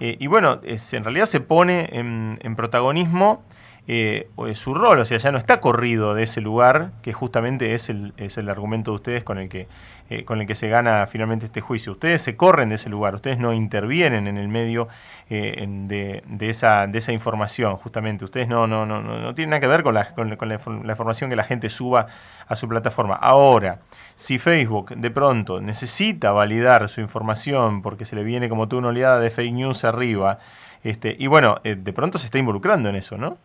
eh, 0.00 0.16
y 0.18 0.26
bueno, 0.26 0.60
es- 0.64 0.92
en 0.92 1.04
realidad 1.04 1.26
se 1.26 1.40
pone 1.40 1.88
en, 1.92 2.38
en 2.42 2.56
protagonismo 2.56 3.44
eh, 3.88 4.28
o 4.36 4.52
su 4.54 4.74
rol, 4.74 5.00
o 5.00 5.04
sea, 5.04 5.18
ya 5.18 5.32
no 5.32 5.38
está 5.38 5.60
corrido 5.60 6.14
de 6.14 6.22
ese 6.22 6.40
lugar, 6.40 6.92
que 7.02 7.12
justamente 7.12 7.74
es 7.74 7.90
el, 7.90 8.12
es 8.16 8.38
el 8.38 8.48
argumento 8.48 8.92
de 8.92 8.94
ustedes 8.94 9.24
con 9.24 9.38
el, 9.38 9.48
que, 9.48 9.66
eh, 10.08 10.24
con 10.24 10.40
el 10.40 10.46
que 10.46 10.54
se 10.54 10.68
gana 10.68 11.06
finalmente 11.08 11.46
este 11.46 11.60
juicio. 11.60 11.92
Ustedes 11.92 12.22
se 12.22 12.36
corren 12.36 12.68
de 12.68 12.76
ese 12.76 12.88
lugar, 12.90 13.14
ustedes 13.16 13.38
no 13.38 13.52
intervienen 13.52 14.28
en 14.28 14.38
el 14.38 14.46
medio 14.46 14.88
eh, 15.30 15.66
de, 15.66 16.22
de 16.26 16.50
esa, 16.50 16.86
de 16.86 16.98
esa 16.98 17.12
información, 17.12 17.76
justamente. 17.76 18.24
Ustedes 18.24 18.46
no, 18.46 18.68
no, 18.68 18.86
no, 18.86 19.02
no, 19.02 19.18
no 19.18 19.34
tienen 19.34 19.50
nada 19.50 19.60
que 19.60 19.66
ver 19.66 19.82
con, 19.82 19.94
la, 19.94 20.14
con, 20.14 20.36
con 20.36 20.48
la 20.48 20.58
la 20.84 20.92
información 20.92 21.28
que 21.28 21.36
la 21.36 21.44
gente 21.44 21.68
suba 21.68 22.06
a 22.46 22.56
su 22.56 22.68
plataforma. 22.68 23.14
Ahora, 23.16 23.80
si 24.14 24.38
Facebook 24.38 24.94
de 24.94 25.10
pronto 25.10 25.60
necesita 25.60 26.32
validar 26.32 26.88
su 26.88 27.00
información 27.00 27.82
porque 27.82 28.04
se 28.04 28.14
le 28.14 28.22
viene 28.22 28.48
como 28.48 28.68
toda 28.68 28.80
una 28.80 28.88
oleada 28.88 29.18
de 29.18 29.30
fake 29.30 29.52
news 29.52 29.84
arriba, 29.84 30.38
este, 30.84 31.16
y 31.18 31.26
bueno, 31.26 31.60
eh, 31.64 31.76
de 31.76 31.92
pronto 31.92 32.18
se 32.18 32.26
está 32.26 32.38
involucrando 32.38 32.88
en 32.88 32.96
eso, 32.96 33.16
¿no? 33.16 33.38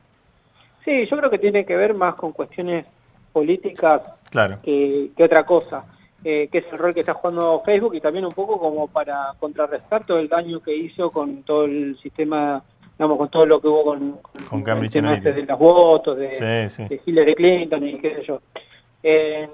Sí, 0.87 1.05
yo 1.05 1.17
creo 1.17 1.29
que 1.29 1.37
tiene 1.37 1.65
que 1.65 1.75
ver 1.75 1.93
más 1.93 2.15
con 2.15 2.31
cuestiones 2.31 2.85
políticas 3.33 4.03
Claro, 4.31 4.59
que, 4.63 5.11
que 5.17 5.23
otra 5.25 5.45
cosa, 5.45 5.83
eh, 6.23 6.47
que 6.49 6.59
es 6.59 6.65
el 6.71 6.77
rol 6.77 6.93
que 6.93 7.01
está 7.01 7.13
jugando 7.13 7.61
Facebook 7.65 7.95
y 7.95 7.99
también 7.99 8.25
un 8.25 8.31
poco 8.31 8.57
como 8.57 8.87
para 8.87 9.33
contrarrestar 9.37 10.05
todo 10.05 10.17
el 10.19 10.29
daño 10.29 10.61
que 10.61 10.73
hizo 10.73 11.11
con 11.11 11.43
todo 11.43 11.65
el 11.65 11.99
sistema, 12.01 12.63
digamos, 12.97 13.17
con 13.17 13.27
todo 13.27 13.45
lo 13.45 13.59
que 13.59 13.67
hubo 13.67 13.83
con, 13.83 14.19
Con 14.49 14.59
el 14.59 14.63
Cambridge 14.63 14.93
tema 14.93 15.13
este 15.13 15.33
de 15.33 15.43
los 15.43 15.59
votos, 15.59 16.17
de, 16.17 16.33
Sí, 16.33 16.69
sí. 16.69 16.87
de 16.87 17.01
Hillary 17.05 17.35
Clinton 17.35 17.85
y 17.85 17.99
qué 17.99 18.15
sé 18.15 18.23
yo. 18.23 18.39
Eh, 19.03 19.49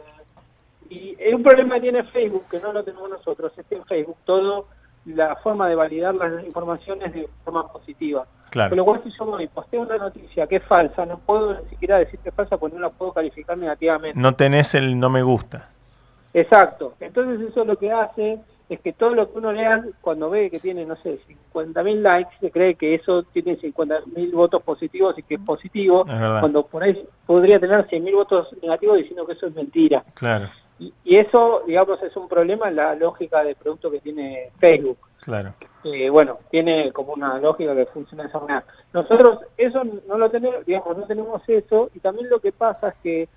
y 0.91 1.17
un 1.33 1.41
problema 1.41 1.75
que 1.75 1.81
tiene 1.81 2.03
Facebook, 2.03 2.45
que 2.51 2.59
no 2.59 2.71
lo 2.71 2.83
tenemos 2.83 3.09
nosotros, 3.09 3.51
es 3.57 3.65
que 3.65 3.73
en 3.73 3.85
Facebook 3.85 4.17
todo, 4.23 4.67
la 5.05 5.35
forma 5.37 5.67
de 5.67 5.73
validar 5.73 6.13
las 6.13 6.45
informaciones 6.45 7.11
de 7.11 7.27
forma 7.43 7.67
positiva. 7.73 8.27
Claro. 8.53 8.69
Con 8.69 8.77
lo 8.77 8.85
cual, 8.85 9.01
si 9.03 9.09
yo 9.17 9.25
voy 9.25 9.47
posteo 9.47 9.81
una 9.81 9.97
noticia 9.97 10.45
que 10.45 10.57
es 10.57 10.63
falsa, 10.63 11.05
no 11.05 11.17
puedo 11.17 11.59
ni 11.59 11.69
siquiera 11.69 11.97
decir 11.97 12.19
que 12.19 12.29
es 12.29 12.35
falsa 12.35 12.57
porque 12.57 12.75
no 12.75 12.81
la 12.83 12.89
puedo 12.89 13.11
calificar 13.11 13.57
negativamente. 13.57 14.19
No 14.19 14.35
tenés 14.35 14.75
el 14.75 14.99
no 14.99 15.09
me 15.09 15.23
gusta. 15.23 15.69
Exacto. 16.33 16.93
Entonces, 16.99 17.49
eso 17.49 17.65
lo 17.65 17.77
que 17.77 17.91
hace 17.91 18.39
es 18.69 18.79
que 18.79 18.93
todo 18.93 19.13
lo 19.15 19.31
que 19.31 19.39
uno 19.39 19.51
lea, 19.51 19.83
cuando 20.01 20.29
ve 20.29 20.49
que 20.49 20.59
tiene, 20.59 20.85
no 20.85 20.95
sé, 20.97 21.19
50.000 21.53 22.01
likes, 22.01 22.31
se 22.39 22.51
cree 22.51 22.75
que 22.75 22.95
eso 22.95 23.23
tiene 23.23 23.57
50.000 23.57 24.31
votos 24.31 24.61
positivos 24.63 25.17
y 25.17 25.23
que 25.23 25.35
es 25.35 25.41
positivo, 25.41 26.05
Es 26.07 26.39
cuando 26.39 26.65
por 26.65 26.83
ahí 26.83 27.05
podría 27.25 27.59
tener 27.59 27.87
100.000 27.87 28.13
votos 28.13 28.47
negativos 28.61 28.97
diciendo 28.97 29.25
que 29.25 29.33
eso 29.33 29.47
es 29.47 29.55
mentira. 29.55 30.03
Claro, 30.13 30.49
Y, 30.79 30.93
y 31.03 31.17
eso, 31.17 31.63
digamos, 31.67 32.01
es 32.03 32.15
un 32.15 32.27
problema 32.27 32.69
en 32.69 32.77
la 32.77 32.95
lógica 32.95 33.43
de 33.43 33.55
producto 33.55 33.91
que 33.91 33.99
tiene 33.99 34.51
Facebook. 34.59 34.97
claro. 35.21 35.53
Eh, 35.85 36.09
bueno, 36.09 36.39
tiene 36.49 36.91
como 36.91 37.13
una 37.13 37.39
lógica 37.39 37.75
que 37.75 37.85
funciona 37.87 38.23
de 38.23 38.29
esa 38.29 38.39
manera. 38.39 38.63
Nosotros 38.93 39.39
eso 39.57 39.83
no 40.07 40.17
lo 40.17 40.29
tenemos, 40.29 40.65
digamos, 40.65 40.97
no 40.97 41.05
tenemos 41.05 41.41
eso 41.47 41.89
y 41.93 41.99
también 41.99 42.29
lo 42.29 42.39
que 42.39 42.51
pasa 42.51 42.89
es 42.89 42.95
que 43.03 43.29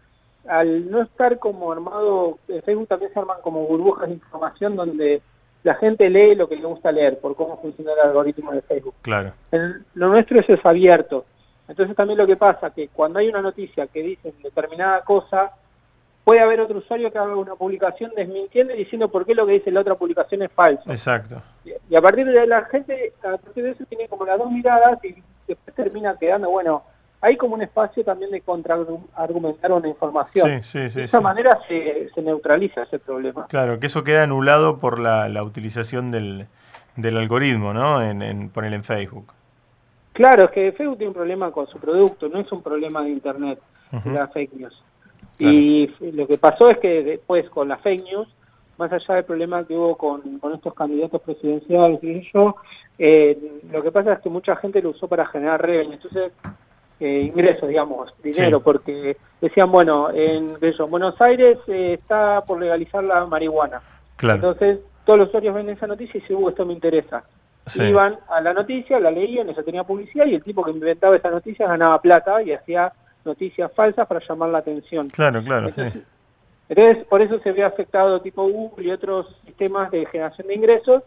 al 0.49 0.89
no 0.91 1.03
estar 1.03 1.39
como 1.41 1.73
armado, 1.73 2.39
en 2.49 2.63
Facebook 2.63 2.87
también 2.89 3.13
se 3.13 3.19
arman 3.19 3.41
como 3.43 3.67
burbujas 3.67 4.07
de 4.09 4.15
información 4.15 4.77
donde 4.77 5.21
la 5.65 5.75
gente 5.75 6.09
lee 6.09 6.37
lo 6.37 6.49
que 6.49 6.55
le 6.55 6.65
gusta 6.65 6.93
leer 6.93 7.19
por 7.19 7.35
cómo 7.35 7.57
funciona 7.61 7.93
el 7.95 8.01
algoritmo 8.01 8.53
de 8.53 8.63
Facebook. 8.63 8.95
Claro, 9.03 9.33
El- 9.51 9.85
lo 9.95 10.09
nuestro 10.09 10.39
eso 10.39 10.53
es 10.53 10.65
abierto. 10.65 11.25
Entonces 11.67 11.97
también 11.97 12.19
lo 12.19 12.29
que 12.29 12.37
pasa 12.37 12.71
que 12.71 12.87
cuando 12.89 13.19
hay 13.19 13.29
una 13.29 13.43
noticia 13.43 13.89
que 13.89 14.01
dice 14.03 14.33
determinada 14.41 15.01
cosa, 15.03 15.51
puede 16.27 16.41
haber 16.41 16.61
otro 16.61 16.79
usuario 16.79 17.13
que 17.13 17.19
haga 17.19 17.37
una 17.37 17.55
publicación 17.55 18.11
desmintiendo 18.17 18.75
y 18.75 18.79
diciendo 18.79 19.09
por 19.09 19.25
qué 19.25 19.33
lo 19.33 19.47
que 19.47 19.53
dice 19.53 19.71
la 19.71 19.81
otra 19.83 19.95
publicación 19.95 20.43
es 20.43 20.51
falso. 20.51 20.83
exacto. 20.91 21.41
Y- 21.65 21.95
a 21.95 22.01
partir 22.03 22.27
de 22.27 22.47
la 22.49 22.65
gente, 22.65 23.13
a 23.23 23.37
partir 23.39 23.63
de 23.63 23.71
eso 23.71 23.85
tiene 23.89 24.09
como 24.09 24.27
las 24.27 24.37
dos 24.37 24.51
miradas 24.51 24.99
y 25.05 25.15
después 25.47 25.77
termina 25.77 26.17
quedando, 26.19 26.51
bueno, 26.51 26.83
hay 27.21 27.37
como 27.37 27.55
un 27.55 27.63
espacio 27.63 28.03
también 28.05 28.33
de 28.33 28.41
contraargumentar 28.41 29.71
una 29.71 29.83
Sí, 29.83 29.89
información. 29.89 30.63
sí, 30.65 30.89
sí. 30.91 30.99
de 30.99 31.05
esa 31.05 31.19
sí. 31.19 31.23
manera 31.23 31.61
se, 31.69 32.09
se 32.13 32.23
neutraliza 32.23 32.83
ese 32.83 32.99
problema. 32.99 33.47
Claro, 33.47 33.79
que 33.79 33.87
eso 33.87 34.03
queda 34.03 34.25
anulado 34.25 34.79
por 34.79 34.99
la, 34.99 35.29
la 35.29 35.45
utilización 35.45 36.11
del, 36.11 36.47
del 36.97 37.17
algoritmo, 37.19 37.73
¿no? 37.73 38.03
En, 38.03 38.21
en 38.23 38.51
ponerle 38.51 38.77
en 38.79 38.85
Facebook. 38.85 39.33
Claro, 40.13 40.47
es 40.47 40.51
que 40.51 40.73
Facebook 40.73 40.99
tiene 40.99 41.09
un 41.11 41.15
problema 41.15 41.53
con 41.53 41.69
su 41.69 41.79
producto, 41.79 42.29
no 42.29 42.41
es 42.41 42.51
un 42.51 42.63
problema 42.63 43.03
de 43.05 43.11
Internet, 43.11 43.61
Ujú. 43.93 44.11
la 44.11 44.27
fake 44.29 44.55
news. 44.55 44.83
Claro. 45.37 45.55
Y 45.55 45.93
lo 46.13 46.27
que 46.27 46.39
pasó 46.39 46.71
es 46.71 46.79
que 46.79 47.03
después 47.03 47.49
con 47.51 47.69
la 47.69 47.77
fake 47.77 48.05
news, 48.05 48.29
más 48.79 48.93
allá 48.93 49.15
del 49.15 49.25
problema 49.25 49.65
que 49.65 49.75
hubo 49.75 49.97
con, 49.97 50.39
con 50.39 50.55
estos 50.55 50.75
candidatos 50.75 51.21
presidenciales 51.23 52.03
y 52.03 52.29
yo, 52.33 52.57
eh, 52.99 53.39
lo 53.71 53.83
que 53.83 53.91
pasa 53.91 54.15
es 54.15 54.21
que 54.21 54.29
mucha 54.29 54.57
gente 54.57 54.83
lo 54.83 54.91
usó 54.91 55.09
para 55.09 55.27
generar 55.27 55.61
revenue, 55.61 55.95
entonces 55.95 56.33
eh, 56.99 57.31
ingresos, 57.33 57.69
digamos, 57.69 58.15
dinero, 58.23 58.59
Sí. 58.59 58.65
porque 58.65 59.17
decían, 59.41 59.71
bueno, 59.71 60.11
en 60.13 60.57
yo, 60.61 60.87
Buenos 60.89 61.21
Aires 61.21 61.59
eh, 61.69 61.95
está 61.95 62.43
por 62.47 62.59
legalizar 62.59 63.05
la 63.05 63.27
marihuana. 63.27 63.83
Claro. 64.17 64.37
Entonces, 64.37 64.79
todos 65.05 65.19
los 65.19 65.29
usuarios 65.29 65.55
ven 65.55 65.69
esa 65.69 65.87
noticia 65.87 66.17
y 66.17 66.21
dicen, 66.21 66.37
uh, 66.37 66.49
esto 66.49 66.65
me 66.65 66.73
interesa. 66.73 67.25
Sí. 67.67 67.83
Iban 67.83 68.17
a 68.29 68.41
la 68.41 68.55
noticia, 68.55 68.99
la 68.99 69.11
leían, 69.11 69.49
eso 69.51 69.63
tenía 69.63 69.85
publicidad 69.85 70.25
y 70.25 70.35
el 70.37 70.43
tipo 70.43 70.65
que 70.65 70.71
inventaba 70.71 71.17
esa 71.17 71.31
noticia 71.31 71.67
ganaba 71.67 72.01
plata 72.01 72.43
y 72.43 72.53
hacía 72.53 72.93
noticias 73.27 73.71
falsas 73.75 74.07
para 74.07 74.21
llamar 74.27 74.49
la 74.51 74.59
atención. 74.59 75.09
Claro, 75.11 75.43
claro, 75.45 75.71
sí. 75.73 75.83
Entonces, 76.69 77.05
por 77.07 77.23
eso 77.23 77.39
se 77.41 77.53
ve 77.53 77.63
afectado 77.65 78.21
tipo 78.23 78.43
Google 78.49 78.87
y 78.87 78.91
otros 78.91 79.27
sistemas 79.45 79.91
de 79.91 80.05
generación 80.07 80.49
de 80.49 80.55
ingresos 80.55 81.03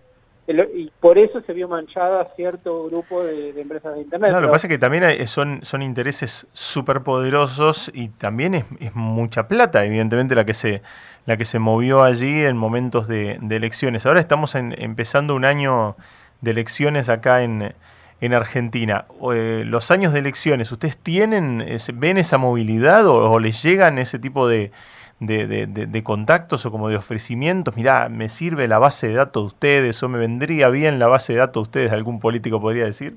y 0.74 0.90
por 1.00 1.20
eso 1.20 1.42
se 1.42 1.54
vio 1.54 1.68
manchada 1.68 2.28
cierto 2.36 2.86
grupo 2.86 3.24
de, 3.24 3.54
de 3.54 3.62
empresas 3.62 3.94
de 3.94 4.02
Internet. 4.02 4.30
Claro, 4.32 4.42
lo 4.42 4.48
que 4.48 4.52
pasa 4.54 4.66
es 4.66 4.72
que 4.74 4.80
también 4.80 5.04
hay- 5.04 5.28
son, 5.28 5.60
son 5.64 5.84
intereses 5.84 6.48
súper 6.54 7.02
poderosos 7.02 7.92
y 7.94 8.08
también 8.08 8.56
es, 8.56 8.66
es 8.80 8.96
mucha 8.96 9.48
plata, 9.48 9.86
evidentemente, 9.86 10.34
la 10.34 10.46
que 10.46 10.56
se, 10.56 10.82
la 11.28 11.38
que 11.38 11.46
se 11.46 11.60
movió 11.60 12.02
allí 12.02 12.46
en 12.46 12.58
momentos 12.58 13.08
de, 13.08 13.38
de 13.42 13.56
elecciones. 13.58 14.08
Ahora 14.08 14.22
estamos 14.22 14.56
en- 14.56 14.74
empezando 14.82 15.36
un 15.36 15.46
año 15.46 15.96
de 16.42 16.50
elecciones 16.52 17.10
acá 17.10 17.44
en, 17.44 17.74
en 18.22 18.34
Argentina. 18.34 19.06
O, 19.20 19.34
eh, 19.34 19.64
los 19.66 19.92
años 19.92 20.14
de 20.14 20.20
elecciones, 20.20 20.72
¿ustedes 20.72 20.98
tienen, 20.98 21.62
es- 21.62 21.98
ven 21.98 22.18
esa 22.18 22.38
movilidad 22.38 23.08
o, 23.08 23.32
o 23.32 23.40
les 23.40 23.64
llegan 23.64 23.98
ese 23.98 24.20
tipo 24.20 24.48
de, 24.48 24.72
de, 25.20 26.04
contactos 26.04 26.66
o 26.66 26.72
como 26.72 26.90
de 26.90 26.98
ofrecimientos? 26.98 27.76
Mirá, 27.76 28.10
me 28.10 28.30
sirve 28.30 28.68
la 28.68 28.80
base 28.80 29.08
de 29.10 29.16
datos 29.16 29.44
de 29.44 29.48
ustedes 29.48 30.02
o 30.04 30.10
me 30.10 30.18
vendría 30.18 30.70
bien 30.70 31.00
la 31.00 31.08
base 31.08 31.34
de 31.34 31.40
datos 31.40 31.64
de 31.64 31.68
ustedes, 31.68 31.92
algún 31.92 32.20
político 32.20 32.60
podría 32.62 32.86
decir. 32.86 33.16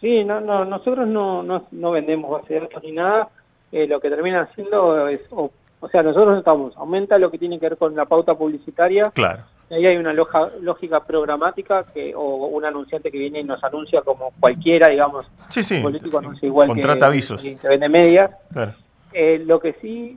Sí, 0.00 0.22
no, 0.24 0.40
no, 0.40 0.64
nosotros 0.64 1.08
no, 1.08 1.42
no, 1.42 1.90
vendemos 1.90 2.30
base 2.30 2.54
de 2.54 2.60
datos 2.60 2.82
ni 2.82 2.92
nada. 2.92 3.28
Eh, 3.72 3.86
lo 3.86 4.00
que 4.00 4.08
termina 4.08 4.42
haciendo 4.42 5.08
es, 5.08 5.20
o, 5.30 5.50
sea, 5.90 6.02
nosotros 6.02 6.38
estamos, 6.38 6.74
aumenta 6.76 7.18
lo 7.18 7.30
que 7.30 7.38
tiene 7.38 7.58
que 7.58 7.68
ver 7.68 7.78
con 7.78 7.94
la 7.94 8.06
pauta 8.06 8.34
publicitaria. 8.34 9.10
Claro. 9.10 9.42
Ahí 9.70 9.84
hay 9.84 9.96
una 9.96 10.12
lógica 10.12 11.04
programática 11.04 11.84
que 11.84 12.14
o 12.14 12.46
un 12.46 12.64
anunciante 12.64 13.10
que 13.10 13.18
viene 13.18 13.40
y 13.40 13.44
nos 13.44 13.62
anuncia 13.62 14.00
como 14.02 14.32
cualquiera, 14.40 14.88
digamos. 14.88 15.26
Sí, 15.50 15.62
sí. 15.62 15.80
político 15.80 16.18
anuncia 16.18 16.46
igual 16.46 16.68
Contrata 16.68 17.06
avisos. 17.06 17.42
Que, 17.42 17.56
vende 17.68 17.88
medias. 17.88 18.30
Claro. 18.52 18.74
Eh, 19.12 19.42
lo 19.44 19.60
que 19.60 19.74
sí 19.74 20.16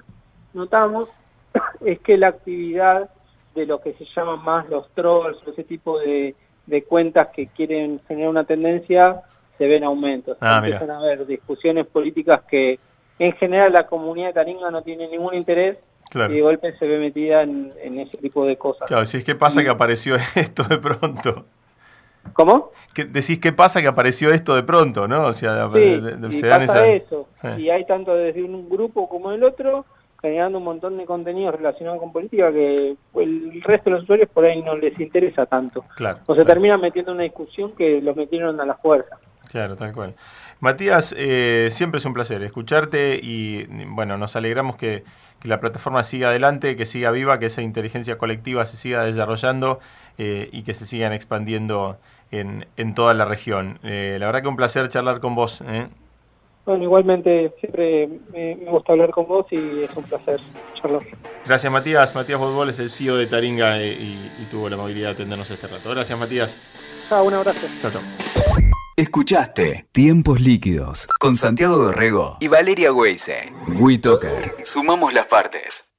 notamos 0.53 1.09
es 1.85 1.99
que 1.99 2.17
la 2.17 2.27
actividad 2.27 3.09
de 3.53 3.65
lo 3.65 3.81
que 3.81 3.93
se 3.93 4.05
llaman 4.05 4.43
más 4.43 4.69
los 4.69 4.89
trolls, 4.91 5.37
ese 5.45 5.65
tipo 5.65 5.99
de, 5.99 6.35
de 6.65 6.83
cuentas 6.83 7.27
que 7.35 7.47
quieren 7.47 7.99
generar 8.07 8.29
una 8.29 8.45
tendencia, 8.45 9.21
se 9.57 9.67
ven 9.67 9.83
aumentos. 9.83 10.37
Ah, 10.39 10.61
empiezan 10.63 10.91
a 10.91 10.97
haber 10.99 11.25
discusiones 11.25 11.85
políticas 11.87 12.41
que 12.49 12.79
en 13.19 13.33
general 13.33 13.73
la 13.73 13.85
comunidad 13.85 14.27
de 14.27 14.33
Taringa 14.33 14.71
no 14.71 14.81
tiene 14.81 15.07
ningún 15.09 15.35
interés 15.35 15.77
y 16.13 16.33
de 16.33 16.41
golpe 16.41 16.77
se 16.77 16.85
ve 16.85 16.99
metida 16.99 17.43
en, 17.43 17.99
ese 17.99 18.17
tipo 18.17 18.45
de 18.45 18.57
cosas. 18.57 18.87
Claro, 18.87 19.05
decís, 19.05 19.23
¿qué 19.23 19.35
pasa 19.35 19.63
que 19.63 19.69
apareció 19.69 20.15
esto 20.35 20.63
de 20.63 20.77
pronto? 20.77 21.45
¿Cómo? 22.33 22.71
Que, 22.93 23.05
decís, 23.05 23.39
¿qué 23.39 23.51
pasa 23.51 23.81
que 23.81 23.87
apareció 23.87 24.31
esto 24.31 24.55
de 24.55 24.63
pronto, 24.63 25.07
no? 25.07 25.25
O 25.25 25.33
sea, 25.33 25.69
se 26.31 26.47
dan 26.47 26.61
eso. 26.61 27.27
Y 27.57 27.69
hay 27.69 27.85
tanto 27.85 28.13
desde 28.13 28.43
un 28.43 28.69
grupo 28.69 29.09
como 29.09 29.31
el 29.31 29.43
otro 29.43 29.85
generando 30.21 30.59
un 30.59 30.65
montón 30.65 30.97
de 30.99 31.05
contenidos 31.05 31.55
relacionados 31.55 31.99
con 31.99 32.11
política 32.11 32.51
que 32.51 32.95
el 33.15 33.61
resto 33.63 33.89
de 33.89 33.95
los 33.95 34.03
usuarios 34.03 34.29
por 34.29 34.45
ahí 34.45 34.61
no 34.61 34.77
les 34.77 34.97
interesa 34.99 35.47
tanto. 35.47 35.83
Claro, 35.95 36.19
o 36.27 36.35
se 36.35 36.45
terminan 36.45 36.79
metiendo 36.79 37.11
en 37.11 37.15
una 37.15 37.23
discusión 37.23 37.71
que 37.75 38.01
los 38.01 38.15
metieron 38.15 38.59
a 38.61 38.65
la 38.65 38.75
fuerza. 38.75 39.17
Claro, 39.51 39.75
tal 39.75 39.91
cual. 39.91 40.15
Matías, 40.61 41.13
eh, 41.17 41.67
siempre 41.71 41.97
es 41.97 42.05
un 42.05 42.13
placer 42.13 42.41
escucharte 42.41 43.19
y 43.21 43.65
bueno, 43.87 44.17
nos 44.17 44.37
alegramos 44.37 44.77
que, 44.77 45.03
la 45.43 45.57
plataforma 45.57 46.03
siga 46.03 46.29
adelante, 46.29 46.75
que 46.75 46.85
siga 46.85 47.09
viva, 47.09 47.39
que 47.39 47.47
esa 47.47 47.63
inteligencia 47.63 48.19
colectiva 48.19 48.63
se 48.65 48.77
siga 48.77 49.03
desarrollando 49.03 49.79
eh, 50.19 50.49
y 50.51 50.61
que 50.61 50.75
se 50.75 50.85
sigan 50.85 51.13
expandiendo 51.13 51.97
en, 52.29 52.67
en 52.77 52.93
toda 52.93 53.15
la 53.15 53.25
región. 53.25 53.79
Eh, 53.81 54.17
la 54.19 54.27
verdad 54.27 54.43
que 54.43 54.47
un 54.49 54.55
placer 54.55 54.87
charlar 54.87 55.19
con 55.19 55.33
vos. 55.33 55.63
Bueno, 56.63 56.83
igualmente 56.83 57.51
siempre 57.59 58.07
me, 58.31 58.53
gusta 58.69 58.93
hablar 58.93 59.09
con 59.09 59.27
vos 59.27 59.47
y 59.49 59.83
es 59.83 59.89
un 59.95 60.03
placer 60.03 60.39
charlar. 60.75 61.01
Gracias 61.43 61.73
Matías. 61.73 62.13
Matías 62.13 62.39
Botbol 62.39 62.69
es 62.69 62.79
el 62.79 62.91
CEO 62.91 63.17
de 63.17 63.25
Taringa 63.25 63.83
y, 63.83 64.47
tuvo 64.51 64.69
la 64.69 64.77
movilidad 64.77 65.07
de 65.07 65.13
atendernos 65.13 65.49
este 65.49 65.67
rato. 65.67 65.89
Gracias 65.89 66.17
Matías. 66.19 66.61
Chao, 67.09 67.25
un 67.25 67.33
abrazo. 67.33 67.67
Chao, 67.81 67.91
chao. 67.91 68.71
Escuchaste 69.01 69.87
Tiempos 69.91 70.39
Líquidos 70.39 71.07
con 71.19 71.35
Santiago 71.35 71.75
Dorrego 71.75 72.37
y 72.39 72.47
Valeria 72.47 72.93
Weise. 72.93 73.51
WeToker. 73.79 74.57
Sumamos 74.63 75.11
las 75.11 75.25
partes. 75.25 75.90